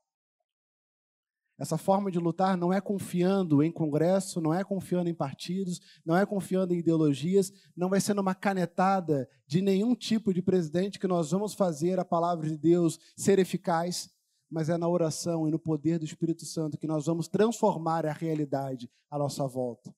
Essa 1.61 1.77
forma 1.77 2.11
de 2.11 2.19
lutar 2.19 2.57
não 2.57 2.73
é 2.73 2.81
confiando 2.81 3.63
em 3.63 3.71
congresso, 3.71 4.41
não 4.41 4.55
é 4.55 4.65
confiando 4.65 5.11
em 5.11 5.15
partidos, 5.15 5.79
não 6.07 6.17
é 6.17 6.25
confiando 6.25 6.73
em 6.73 6.79
ideologias, 6.79 7.53
não 7.77 7.91
vai 7.91 8.01
ser 8.01 8.15
numa 8.15 8.35
canetada 8.35 9.29
de 9.47 9.61
nenhum 9.61 9.95
tipo 9.95 10.33
de 10.33 10.41
presidente 10.41 10.99
que 10.99 11.07
nós 11.07 11.33
vamos 11.33 11.53
fazer 11.53 12.01
a 12.01 12.05
palavra 12.05 12.49
de 12.49 12.57
Deus 12.57 12.99
ser 13.15 13.39
eficaz, 13.39 14.09
mas 14.51 14.71
é 14.71 14.79
na 14.79 14.89
oração 14.89 15.47
e 15.47 15.51
no 15.51 15.59
poder 15.59 15.99
do 15.99 16.07
Espírito 16.07 16.47
Santo 16.47 16.79
que 16.79 16.87
nós 16.87 17.05
vamos 17.05 17.29
transformar 17.29 18.07
a 18.07 18.13
realidade 18.13 18.91
à 19.11 19.19
nossa 19.19 19.47
volta. 19.47 19.95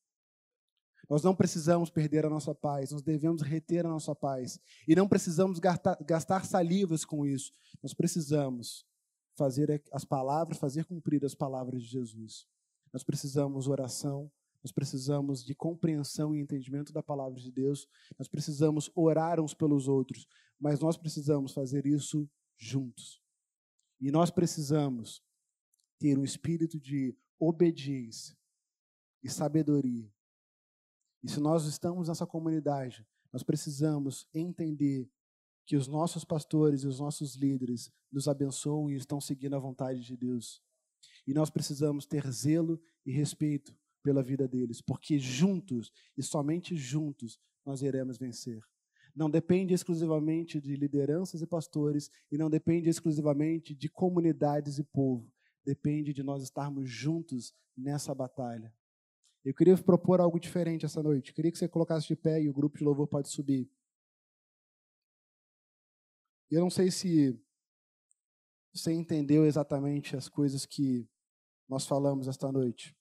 Nós 1.08 1.22
não 1.22 1.32
precisamos 1.32 1.90
perder 1.90 2.26
a 2.26 2.30
nossa 2.30 2.52
paz, 2.52 2.90
nós 2.90 3.02
devemos 3.02 3.40
reter 3.40 3.86
a 3.86 3.88
nossa 3.88 4.16
paz. 4.16 4.58
E 4.88 4.96
não 4.96 5.06
precisamos 5.06 5.60
gastar, 5.60 5.96
gastar 6.04 6.44
salivas 6.44 7.04
com 7.04 7.24
isso. 7.24 7.52
Nós 7.80 7.94
precisamos 7.94 8.84
fazer 9.34 9.82
as 9.92 10.04
palavras, 10.04 10.58
fazer 10.58 10.84
cumprir 10.84 11.24
as 11.24 11.34
palavras 11.34 11.82
de 11.82 11.88
Jesus. 11.88 12.46
Nós 12.92 13.02
precisamos 13.02 13.66
oração, 13.68 14.30
nós 14.62 14.70
precisamos 14.70 15.44
de 15.44 15.54
compreensão 15.54 16.34
e 16.34 16.40
entendimento 16.40 16.92
da 16.92 17.02
palavra 17.02 17.40
de 17.40 17.50
Deus, 17.50 17.86
nós 18.18 18.28
precisamos 18.28 18.90
orar 18.94 19.40
uns 19.40 19.54
pelos 19.54 19.88
outros, 19.88 20.26
mas 20.58 20.78
nós 20.78 20.96
precisamos 20.96 21.52
fazer 21.52 21.84
isso 21.86 22.28
juntos. 22.56 23.20
E 24.00 24.10
nós 24.10 24.30
precisamos 24.30 25.22
ter 25.98 26.18
um 26.18 26.24
espírito 26.24 26.78
de 26.78 27.16
obediência 27.38 28.36
e 29.22 29.28
sabedoria. 29.28 30.12
E 31.22 31.28
se 31.28 31.40
nós 31.40 31.64
estamos 31.64 32.08
nessa 32.08 32.26
comunidade, 32.26 33.06
nós 33.32 33.42
precisamos 33.42 34.28
entender 34.34 35.08
que 35.64 35.76
os 35.76 35.86
nossos 35.86 36.24
pastores 36.24 36.82
e 36.82 36.86
os 36.86 36.98
nossos 36.98 37.36
líderes 37.36 37.90
nos 38.10 38.28
abençoam 38.28 38.90
e 38.90 38.96
estão 38.96 39.20
seguindo 39.20 39.54
a 39.54 39.58
vontade 39.58 40.00
de 40.00 40.16
Deus. 40.16 40.62
E 41.26 41.32
nós 41.32 41.50
precisamos 41.50 42.04
ter 42.06 42.28
zelo 42.30 42.80
e 43.06 43.12
respeito 43.12 43.76
pela 44.02 44.22
vida 44.22 44.48
deles, 44.48 44.80
porque 44.80 45.18
juntos 45.18 45.92
e 46.16 46.22
somente 46.22 46.76
juntos 46.76 47.38
nós 47.64 47.82
iremos 47.82 48.18
vencer. 48.18 48.60
Não 49.14 49.30
depende 49.30 49.74
exclusivamente 49.74 50.60
de 50.60 50.74
lideranças 50.74 51.42
e 51.42 51.46
pastores 51.46 52.10
e 52.30 52.38
não 52.38 52.48
depende 52.48 52.88
exclusivamente 52.88 53.74
de 53.74 53.88
comunidades 53.88 54.78
e 54.78 54.84
povo. 54.84 55.30
Depende 55.64 56.12
de 56.12 56.22
nós 56.22 56.42
estarmos 56.42 56.90
juntos 56.90 57.54
nessa 57.76 58.14
batalha. 58.14 58.74
Eu 59.44 59.54
queria 59.54 59.76
propor 59.76 60.20
algo 60.20 60.40
diferente 60.40 60.86
essa 60.86 61.02
noite. 61.02 61.30
Eu 61.30 61.34
queria 61.34 61.52
que 61.52 61.58
você 61.58 61.68
colocasse 61.68 62.06
de 62.06 62.16
pé 62.16 62.40
e 62.42 62.48
o 62.48 62.52
grupo 62.52 62.78
de 62.78 62.84
louvor 62.84 63.06
pode 63.06 63.28
subir. 63.28 63.70
Eu 66.54 66.60
não 66.60 66.68
sei 66.68 66.90
se 66.90 67.42
você 68.74 68.92
entendeu 68.92 69.46
exatamente 69.46 70.14
as 70.14 70.28
coisas 70.28 70.66
que 70.66 71.08
nós 71.66 71.86
falamos 71.86 72.28
esta 72.28 72.52
noite. 72.52 72.94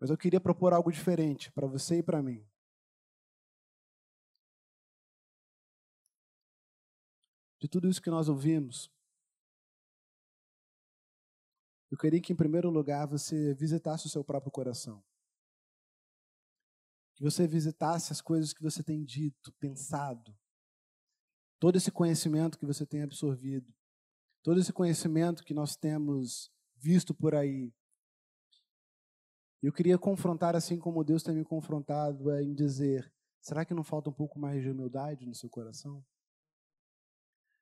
Mas 0.00 0.10
eu 0.10 0.18
queria 0.18 0.40
propor 0.40 0.72
algo 0.72 0.90
diferente 0.90 1.52
para 1.52 1.68
você 1.68 1.98
e 1.98 2.02
para 2.02 2.20
mim. 2.20 2.44
De 7.60 7.68
tudo 7.68 7.88
isso 7.88 8.02
que 8.02 8.10
nós 8.10 8.28
ouvimos, 8.28 8.90
eu 11.88 11.96
queria 11.96 12.20
que, 12.20 12.32
em 12.32 12.36
primeiro 12.36 12.68
lugar, 12.68 13.06
você 13.06 13.54
visitasse 13.54 14.06
o 14.06 14.10
seu 14.10 14.24
próprio 14.24 14.50
coração. 14.50 15.04
Que 17.14 17.22
você 17.22 17.46
visitasse 17.46 18.12
as 18.12 18.20
coisas 18.20 18.52
que 18.52 18.62
você 18.62 18.82
tem 18.82 19.04
dito, 19.04 19.52
pensado, 19.54 20.36
todo 21.58 21.76
esse 21.76 21.90
conhecimento 21.90 22.58
que 22.58 22.66
você 22.66 22.86
tem 22.86 23.02
absorvido, 23.02 23.72
todo 24.42 24.60
esse 24.60 24.72
conhecimento 24.72 25.44
que 25.44 25.54
nós 25.54 25.76
temos 25.76 26.50
visto 26.76 27.12
por 27.12 27.34
aí. 27.34 27.72
Eu 29.60 29.72
queria 29.72 29.98
confrontar, 29.98 30.54
assim 30.54 30.78
como 30.78 31.02
Deus 31.02 31.22
tem 31.22 31.34
me 31.34 31.44
confrontado, 31.44 32.30
é, 32.30 32.42
em 32.42 32.54
dizer: 32.54 33.12
será 33.40 33.64
que 33.64 33.74
não 33.74 33.82
falta 33.82 34.08
um 34.08 34.12
pouco 34.12 34.38
mais 34.38 34.62
de 34.62 34.70
humildade 34.70 35.26
no 35.26 35.34
seu 35.34 35.50
coração? 35.50 36.04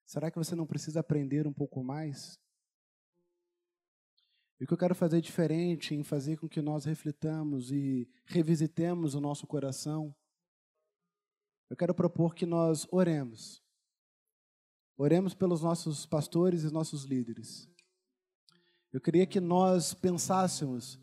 Será 0.04 0.30
que 0.30 0.38
você 0.38 0.54
não 0.54 0.66
precisa 0.66 1.00
aprender 1.00 1.46
um 1.46 1.52
pouco 1.52 1.82
mais? 1.82 2.38
E 4.60 4.64
o 4.64 4.66
que 4.66 4.72
eu 4.72 4.78
quero 4.78 4.94
fazer 4.94 5.20
diferente 5.20 5.94
em 5.94 6.02
fazer 6.02 6.38
com 6.38 6.48
que 6.48 6.62
nós 6.62 6.84
reflitamos 6.84 7.70
e 7.70 8.08
revisitemos 8.24 9.14
o 9.14 9.20
nosso 9.20 9.46
coração, 9.46 10.14
eu 11.68 11.76
quero 11.76 11.94
propor 11.94 12.34
que 12.34 12.46
nós 12.46 12.86
oremos 12.90 13.65
Oremos 14.98 15.34
pelos 15.34 15.62
nossos 15.62 16.06
pastores 16.06 16.64
e 16.64 16.72
nossos 16.72 17.04
líderes. 17.04 17.68
Eu 18.90 19.00
queria 19.00 19.26
que 19.26 19.40
nós 19.40 19.92
pensássemos 19.92 20.98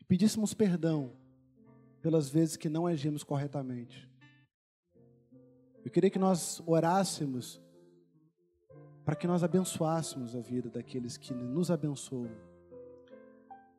e 0.00 0.04
pedíssemos 0.04 0.54
perdão 0.54 1.12
pelas 2.00 2.30
vezes 2.30 2.56
que 2.56 2.70
não 2.70 2.86
agimos 2.86 3.22
corretamente. 3.22 4.08
Eu 5.84 5.90
queria 5.90 6.08
que 6.08 6.18
nós 6.18 6.62
orássemos 6.66 7.60
para 9.04 9.14
que 9.14 9.26
nós 9.26 9.42
abençoássemos 9.42 10.34
a 10.34 10.40
vida 10.40 10.70
daqueles 10.70 11.18
que 11.18 11.34
nos 11.34 11.70
abençoam. 11.70 12.30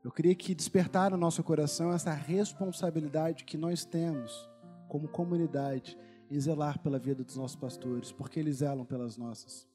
Eu 0.03 0.11
queria 0.11 0.35
que 0.35 0.53
despertar 0.53 1.09
no 1.09 1.17
nosso 1.17 1.43
coração 1.43 1.91
essa 1.91 2.13
responsabilidade 2.13 3.43
que 3.43 3.57
nós 3.57 3.83
temos 3.83 4.47
como 4.87 5.07
comunidade 5.07 5.97
em 6.29 6.39
zelar 6.39 6.79
pela 6.79 6.97
vida 6.97 7.23
dos 7.23 7.35
nossos 7.35 7.55
pastores, 7.55 8.11
porque 8.11 8.39
eles 8.39 8.57
zelam 8.57 8.85
pelas 8.85 9.17
nossas. 9.17 9.67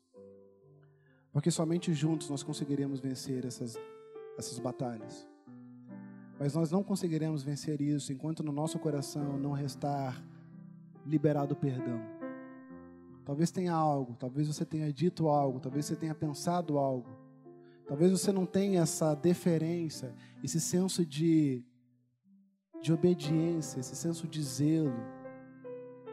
Porque 1.32 1.50
somente 1.50 1.92
juntos 1.94 2.28
nós 2.28 2.42
conseguiremos 2.42 3.00
vencer 3.00 3.44
essas, 3.44 3.78
essas 4.36 4.58
batalhas. 4.58 5.28
Mas 6.38 6.54
nós 6.54 6.70
não 6.70 6.82
conseguiremos 6.82 7.42
vencer 7.42 7.80
isso 7.80 8.12
enquanto 8.12 8.42
no 8.42 8.50
nosso 8.50 8.78
coração 8.78 9.38
não 9.38 9.52
restar 9.52 10.24
liberado 11.06 11.54
o 11.54 11.56
perdão. 11.56 12.00
Talvez 13.24 13.50
tenha 13.50 13.72
algo, 13.72 14.16
talvez 14.18 14.48
você 14.48 14.64
tenha 14.64 14.92
dito 14.92 15.28
algo, 15.28 15.60
talvez 15.60 15.86
você 15.86 15.94
tenha 15.94 16.14
pensado 16.14 16.78
algo. 16.78 17.08
Talvez 17.86 18.10
você 18.10 18.32
não 18.32 18.46
tenha 18.46 18.80
essa 18.80 19.14
deferência, 19.14 20.14
esse 20.42 20.60
senso 20.60 21.04
de, 21.04 21.64
de 22.80 22.92
obediência, 22.92 23.78
esse 23.78 23.94
senso 23.94 24.26
de 24.26 24.42
zelo 24.42 25.19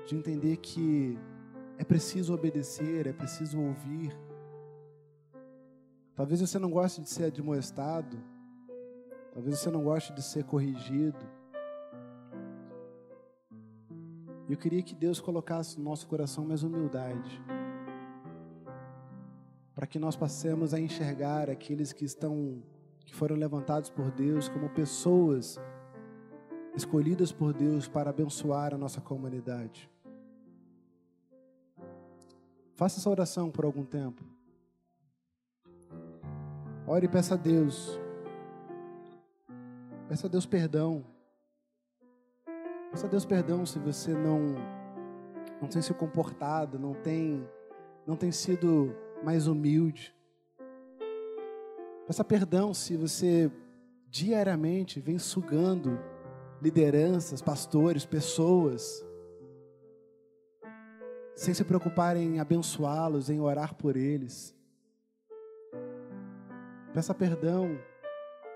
de 0.07 0.15
entender 0.15 0.55
que 0.57 1.19
é 1.77 1.83
preciso 1.83 2.33
obedecer, 2.33 3.05
é 3.07 3.11
preciso 3.11 3.59
ouvir. 3.59 4.17
Talvez 6.15 6.39
você 6.39 6.57
não 6.57 6.71
goste 6.71 7.01
de 7.01 7.09
ser 7.09 7.25
admoestado, 7.25 8.17
talvez 9.33 9.59
você 9.59 9.69
não 9.69 9.83
goste 9.83 10.13
de 10.13 10.23
ser 10.23 10.45
corrigido. 10.45 11.19
Eu 14.49 14.55
queria 14.55 14.81
que 14.81 14.95
Deus 14.95 15.19
colocasse 15.19 15.77
no 15.77 15.83
nosso 15.83 16.07
coração 16.07 16.45
mais 16.45 16.63
humildade, 16.63 17.41
para 19.75 19.85
que 19.85 19.99
nós 19.99 20.15
passemos 20.15 20.73
a 20.73 20.79
enxergar 20.79 21.49
aqueles 21.49 21.91
que 21.91 22.05
estão, 22.05 22.63
que 23.05 23.13
foram 23.13 23.35
levantados 23.35 23.89
por 23.89 24.09
Deus 24.09 24.47
como 24.47 24.69
pessoas 24.69 25.59
escolhidas 26.73 27.31
por 27.31 27.53
Deus 27.53 27.89
para 27.89 28.11
abençoar 28.11 28.73
a 28.73 28.77
nossa 28.77 29.01
comunidade. 29.01 29.89
Faça 32.77 32.99
essa 32.99 33.09
oração 33.09 33.49
por 33.49 33.65
algum 33.65 33.83
tempo. 33.83 34.23
Ore 36.85 37.07
e 37.07 37.09
peça 37.09 37.33
a 37.33 37.37
Deus. 37.37 37.99
Peça 40.07 40.27
a 40.27 40.29
Deus 40.29 40.45
perdão. 40.45 41.03
Peça 42.91 43.07
a 43.07 43.09
Deus 43.09 43.25
perdão 43.25 43.65
se 43.65 43.79
você 43.79 44.13
não 44.13 44.53
não 45.59 45.67
tem 45.67 45.81
se 45.81 45.91
comportado, 45.91 46.77
não 46.77 46.93
tem 46.93 47.49
não 48.05 48.15
tem 48.15 48.31
sido 48.31 48.95
mais 49.23 49.47
humilde. 49.47 50.15
Peça 52.05 52.23
perdão 52.23 52.75
se 52.75 52.95
você 52.95 53.51
diariamente 54.07 54.99
vem 54.99 55.17
sugando 55.17 55.99
lideranças, 56.61 57.41
pastores, 57.41 58.05
pessoas, 58.05 59.03
sem 61.37 61.53
se 61.53 61.63
preocupar 61.63 62.17
em 62.17 62.39
abençoá-los, 62.39 63.29
em 63.29 63.39
orar 63.39 63.75
por 63.75 63.95
eles. 63.95 64.55
Peça 66.91 67.13
perdão 67.13 67.77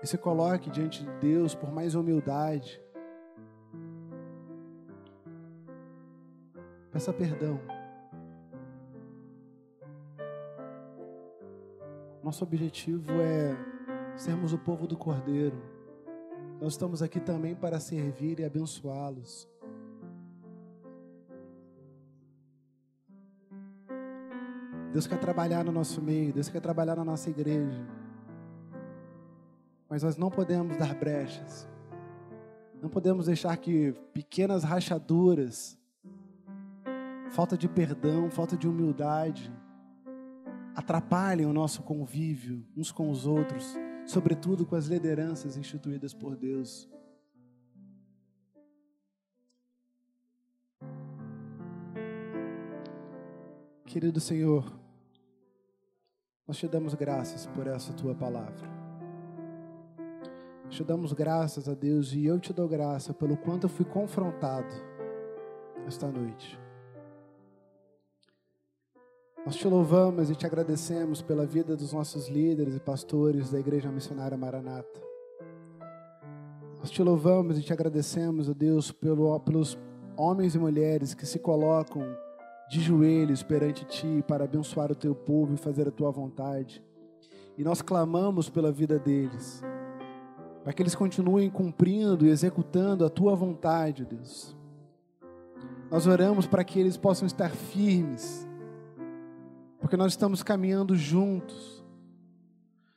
e 0.02 0.06
se 0.06 0.18
coloque 0.18 0.68
diante 0.68 1.04
de 1.04 1.10
Deus 1.20 1.54
por 1.54 1.70
mais 1.70 1.94
humildade. 1.94 2.82
Peça 6.90 7.12
perdão. 7.12 7.60
Nosso 12.20 12.42
objetivo 12.42 13.12
é 13.12 13.56
sermos 14.16 14.52
o 14.52 14.58
povo 14.58 14.88
do 14.88 14.96
Cordeiro. 14.96 15.62
Nós 16.60 16.72
estamos 16.72 17.00
aqui 17.00 17.20
também 17.20 17.54
para 17.54 17.78
servir 17.78 18.40
e 18.40 18.44
abençoá-los. 18.44 19.51
Deus 24.92 25.06
quer 25.06 25.18
trabalhar 25.18 25.64
no 25.64 25.72
nosso 25.72 26.02
meio, 26.02 26.34
Deus 26.34 26.50
quer 26.50 26.60
trabalhar 26.60 26.96
na 26.96 27.04
nossa 27.04 27.30
igreja. 27.30 27.82
Mas 29.88 30.02
nós 30.02 30.18
não 30.18 30.30
podemos 30.30 30.76
dar 30.76 30.94
brechas. 30.94 31.66
Não 32.80 32.90
podemos 32.90 33.26
deixar 33.26 33.56
que 33.56 33.92
pequenas 34.12 34.62
rachaduras, 34.64 35.78
falta 37.30 37.56
de 37.56 37.68
perdão, 37.68 38.30
falta 38.30 38.54
de 38.54 38.68
humildade, 38.68 39.50
atrapalhem 40.74 41.46
o 41.46 41.54
nosso 41.54 41.82
convívio 41.82 42.62
uns 42.76 42.92
com 42.92 43.10
os 43.10 43.26
outros, 43.26 43.74
sobretudo 44.04 44.66
com 44.66 44.76
as 44.76 44.86
lideranças 44.86 45.56
instituídas 45.56 46.12
por 46.12 46.36
Deus. 46.36 46.86
Querido 53.86 54.20
Senhor, 54.20 54.81
nós 56.52 56.58
te 56.58 56.68
damos 56.68 56.92
graças 56.92 57.46
por 57.46 57.66
essa 57.66 57.94
tua 57.94 58.14
palavra. 58.14 58.68
Nós 60.66 60.74
te 60.74 60.84
damos 60.84 61.14
graças 61.14 61.66
a 61.66 61.72
Deus 61.72 62.12
e 62.12 62.26
eu 62.26 62.38
te 62.38 62.52
dou 62.52 62.68
graça 62.68 63.14
pelo 63.14 63.38
quanto 63.38 63.64
eu 63.64 63.70
fui 63.70 63.86
confrontado 63.86 64.68
esta 65.86 66.08
noite. 66.08 66.60
Nós 69.46 69.56
te 69.56 69.66
louvamos 69.66 70.28
e 70.28 70.34
te 70.34 70.44
agradecemos 70.44 71.22
pela 71.22 71.46
vida 71.46 71.74
dos 71.74 71.94
nossos 71.94 72.28
líderes 72.28 72.76
e 72.76 72.80
pastores 72.80 73.50
da 73.50 73.58
Igreja 73.58 73.90
Missionária 73.90 74.36
Maranata. 74.36 75.00
Nós 76.80 76.90
te 76.90 77.02
louvamos 77.02 77.58
e 77.58 77.62
te 77.62 77.72
agradecemos, 77.72 78.50
ó 78.50 78.52
Deus, 78.52 78.92
pelo, 78.92 79.40
pelos 79.40 79.78
homens 80.18 80.54
e 80.54 80.58
mulheres 80.58 81.14
que 81.14 81.24
se 81.24 81.38
colocam 81.38 82.14
de 82.72 82.80
joelhos 82.80 83.42
perante 83.42 83.84
Ti 83.84 84.24
para 84.26 84.44
abençoar 84.44 84.90
o 84.90 84.94
Teu 84.94 85.14
povo 85.14 85.52
e 85.52 85.58
fazer 85.58 85.86
a 85.86 85.90
Tua 85.90 86.10
vontade. 86.10 86.82
E 87.58 87.62
nós 87.62 87.82
clamamos 87.82 88.48
pela 88.48 88.72
vida 88.72 88.98
deles, 88.98 89.62
para 90.64 90.72
que 90.72 90.82
eles 90.82 90.94
continuem 90.94 91.50
cumprindo 91.50 92.24
e 92.24 92.30
executando 92.30 93.04
a 93.04 93.10
Tua 93.10 93.36
vontade, 93.36 94.06
Deus. 94.06 94.56
Nós 95.90 96.06
oramos 96.06 96.46
para 96.46 96.64
que 96.64 96.80
eles 96.80 96.96
possam 96.96 97.26
estar 97.26 97.50
firmes 97.50 98.48
porque 99.78 99.96
nós 99.96 100.12
estamos 100.12 100.42
caminhando 100.42 100.96
juntos. 100.96 101.84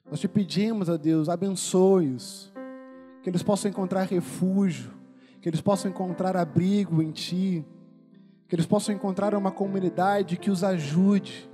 Nós 0.10 0.22
te 0.22 0.28
pedimos 0.30 0.90
a 0.90 0.96
Deus, 0.96 1.28
abençoe-os, 1.28 2.54
que 3.22 3.30
eles 3.30 3.44
possam 3.44 3.70
encontrar 3.70 4.04
refúgio, 4.04 4.94
que 5.42 5.50
eles 5.50 5.60
possam 5.60 5.92
encontrar 5.92 6.38
abrigo 6.38 7.02
em 7.02 7.12
Ti, 7.12 7.66
que 8.48 8.56
eles 8.56 8.66
possam 8.66 8.93
encontrar 8.93 9.34
uma 9.34 9.52
comunidade 9.52 10.38
que 10.38 10.52
os 10.52 10.64
ajude, 10.64 11.50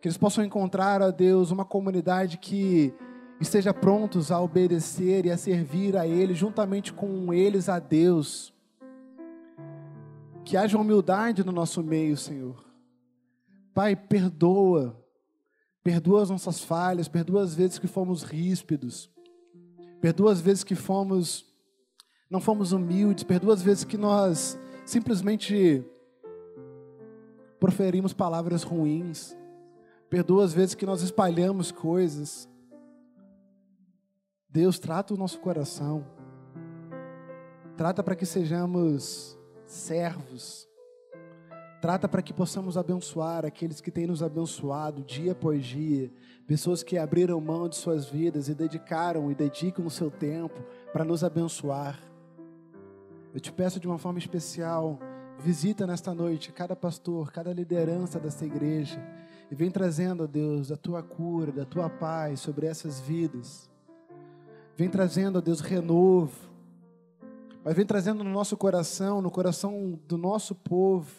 que 0.00 0.08
eles 0.08 0.18
possam 0.18 0.44
encontrar, 0.44 1.00
a 1.02 1.10
Deus, 1.10 1.50
uma 1.50 1.64
comunidade 1.64 2.38
que 2.38 2.92
esteja 3.40 3.72
prontos 3.72 4.30
a 4.30 4.40
obedecer 4.40 5.26
e 5.26 5.30
a 5.30 5.36
servir 5.36 5.96
a 5.96 6.06
Ele, 6.06 6.34
juntamente 6.34 6.92
com 6.92 7.32
eles 7.32 7.68
a 7.68 7.78
Deus. 7.78 8.52
Que 10.44 10.56
haja 10.56 10.78
humildade 10.78 11.44
no 11.44 11.50
nosso 11.50 11.82
meio, 11.82 12.16
Senhor. 12.16 12.64
Pai, 13.74 13.96
perdoa. 13.96 15.02
Perdoa 15.82 16.22
as 16.22 16.30
nossas 16.30 16.62
falhas, 16.62 17.08
perdoa 17.08 17.42
as 17.42 17.54
vezes 17.54 17.78
que 17.78 17.86
fomos 17.86 18.22
ríspidos. 18.22 19.10
Perdoa 20.00 20.32
as 20.32 20.40
vezes 20.40 20.62
que 20.62 20.74
fomos 20.74 21.44
não 22.28 22.40
fomos 22.40 22.72
humildes, 22.72 23.22
perdoa 23.22 23.54
as 23.54 23.62
vezes 23.62 23.84
que 23.84 23.96
nós 23.96 24.58
simplesmente 24.86 25.84
proferimos 27.60 28.14
palavras 28.14 28.62
ruins. 28.62 29.36
Perdoa 30.08 30.44
as 30.44 30.54
vezes 30.54 30.74
que 30.74 30.86
nós 30.86 31.02
espalhamos 31.02 31.70
coisas. 31.70 32.48
Deus 34.48 34.78
trata 34.78 35.12
o 35.12 35.16
nosso 35.18 35.38
coração. 35.40 36.06
Trata 37.76 38.02
para 38.02 38.16
que 38.16 38.24
sejamos 38.24 39.38
servos 39.66 40.66
Trata 41.80 42.08
para 42.08 42.22
que 42.22 42.32
possamos 42.32 42.76
abençoar 42.76 43.44
aqueles 43.44 43.80
que 43.80 43.90
têm 43.90 44.06
nos 44.06 44.22
abençoado 44.22 45.04
dia 45.04 45.32
após 45.32 45.64
dia, 45.64 46.10
pessoas 46.46 46.82
que 46.82 46.96
abriram 46.96 47.40
mão 47.40 47.68
de 47.68 47.76
suas 47.76 48.06
vidas 48.06 48.48
e 48.48 48.54
dedicaram 48.54 49.30
e 49.30 49.34
dedicam 49.36 49.86
o 49.86 49.90
seu 49.90 50.10
tempo 50.10 50.60
para 50.92 51.04
nos 51.04 51.22
abençoar. 51.22 51.96
Eu 53.36 53.40
te 53.40 53.52
peço 53.52 53.78
de 53.78 53.86
uma 53.86 53.98
forma 53.98 54.18
especial, 54.18 54.98
visita 55.38 55.86
nesta 55.86 56.14
noite 56.14 56.50
cada 56.50 56.74
pastor, 56.74 57.30
cada 57.30 57.52
liderança 57.52 58.18
dessa 58.18 58.46
igreja 58.46 58.98
e 59.50 59.54
vem 59.54 59.70
trazendo, 59.70 60.22
a 60.22 60.26
Deus, 60.26 60.72
a 60.72 60.76
tua 60.78 61.02
cura, 61.02 61.52
da 61.52 61.66
tua 61.66 61.90
paz 61.90 62.40
sobre 62.40 62.66
essas 62.66 62.98
vidas. 62.98 63.70
Vem 64.74 64.88
trazendo, 64.88 65.36
a 65.36 65.42
Deus, 65.42 65.60
renovo. 65.60 66.48
Mas 67.62 67.74
vem 67.74 67.84
trazendo 67.84 68.24
no 68.24 68.30
nosso 68.30 68.56
coração, 68.56 69.20
no 69.20 69.30
coração 69.30 70.00
do 70.08 70.16
nosso 70.16 70.54
povo, 70.54 71.12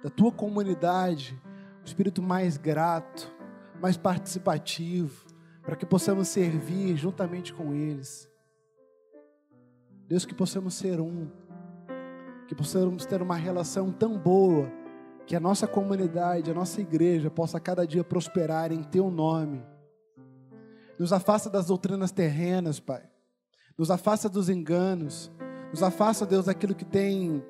da 0.00 0.08
tua 0.08 0.30
comunidade, 0.30 1.36
um 1.80 1.84
espírito 1.84 2.22
mais 2.22 2.56
grato, 2.56 3.34
mais 3.82 3.96
participativo, 3.96 5.26
para 5.64 5.74
que 5.74 5.84
possamos 5.84 6.28
servir 6.28 6.96
juntamente 6.96 7.52
com 7.52 7.74
eles. 7.74 8.30
Deus, 10.06 10.24
que 10.24 10.34
possamos 10.34 10.74
ser 10.74 11.00
um, 11.00 11.28
que 12.48 12.54
possamos 12.54 13.04
ter 13.04 13.20
uma 13.20 13.36
relação 13.36 13.92
tão 13.92 14.18
boa, 14.18 14.72
que 15.26 15.36
a 15.36 15.40
nossa 15.40 15.66
comunidade, 15.66 16.50
a 16.50 16.54
nossa 16.54 16.80
igreja 16.80 17.30
possa 17.30 17.60
cada 17.60 17.86
dia 17.86 18.02
prosperar 18.02 18.72
em 18.72 18.82
Teu 18.82 19.10
nome. 19.10 19.62
Nos 20.98 21.12
afasta 21.12 21.50
das 21.50 21.66
doutrinas 21.66 22.10
terrenas, 22.10 22.80
Pai. 22.80 23.02
Nos 23.76 23.90
afasta 23.90 24.28
dos 24.30 24.48
enganos. 24.48 25.30
Nos 25.70 25.82
afasta, 25.82 26.24
Deus, 26.24 26.46
daquilo 26.46 26.74
que 26.74 26.86
tem 26.86 27.44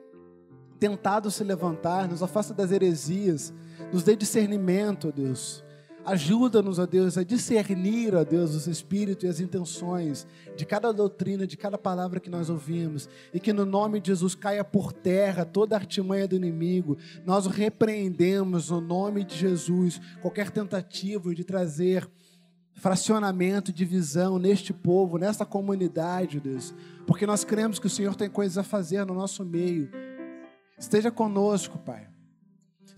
tentado 0.80 1.30
se 1.30 1.44
levantar, 1.44 2.08
nos 2.08 2.22
afasta 2.22 2.52
das 2.52 2.70
heresias, 2.70 3.52
nos 3.92 4.02
dê 4.02 4.16
discernimento, 4.16 5.12
Deus. 5.12 5.64
Ajuda-nos, 6.08 6.78
ó 6.78 6.86
Deus, 6.86 7.18
a 7.18 7.22
discernir, 7.22 8.14
ó 8.14 8.24
Deus, 8.24 8.54
os 8.54 8.66
espíritos 8.66 9.24
e 9.24 9.28
as 9.28 9.40
intenções 9.40 10.26
de 10.56 10.64
cada 10.64 10.92
doutrina, 10.92 11.46
de 11.46 11.56
cada 11.56 11.76
palavra 11.76 12.18
que 12.18 12.30
nós 12.30 12.48
ouvimos, 12.48 13.08
e 13.32 13.38
que 13.38 13.52
no 13.52 13.66
nome 13.66 14.00
de 14.00 14.08
Jesus 14.08 14.34
caia 14.34 14.64
por 14.64 14.92
terra 14.92 15.44
toda 15.44 15.76
a 15.76 15.78
artimanha 15.78 16.26
do 16.26 16.36
inimigo. 16.36 16.96
Nós 17.26 17.46
repreendemos 17.46 18.70
no 18.70 18.80
nome 18.80 19.22
de 19.22 19.36
Jesus 19.36 20.00
qualquer 20.22 20.50
tentativa 20.50 21.34
de 21.34 21.44
trazer 21.44 22.08
fracionamento, 22.74 23.72
divisão 23.72 24.38
neste 24.38 24.72
povo, 24.72 25.18
nesta 25.18 25.44
comunidade, 25.44 26.40
Deus, 26.40 26.74
porque 27.06 27.26
nós 27.26 27.44
cremos 27.44 27.78
que 27.78 27.86
o 27.86 27.90
Senhor 27.90 28.14
tem 28.14 28.30
coisas 28.30 28.56
a 28.56 28.62
fazer 28.62 29.04
no 29.04 29.14
nosso 29.14 29.44
meio 29.44 29.90
Esteja 30.78 31.10
conosco, 31.10 31.76
Pai. 31.78 32.07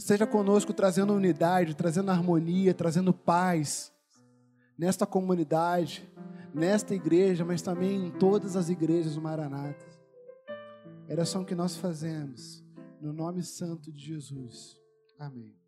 Esteja 0.01 0.27
conosco 0.27 0.73
trazendo 0.73 1.13
unidade, 1.13 1.77
trazendo 1.77 2.11
harmonia, 2.11 2.73
trazendo 2.73 3.13
paz 3.13 3.93
nesta 4.79 5.05
comunidade, 5.05 6.11
nesta 6.55 6.95
igreja, 6.95 7.45
mas 7.45 7.61
também 7.61 8.07
em 8.07 8.11
todas 8.11 8.57
as 8.57 8.71
igrejas 8.71 9.17
do 9.17 9.21
Maranata. 9.21 9.85
Era 11.07 11.27
só 11.27 11.43
o 11.43 11.45
que 11.45 11.55
nós 11.55 11.77
fazemos, 11.77 12.65
no 12.99 13.13
nome 13.13 13.43
santo 13.43 13.93
de 13.93 14.03
Jesus. 14.03 14.75
Amém. 15.19 15.60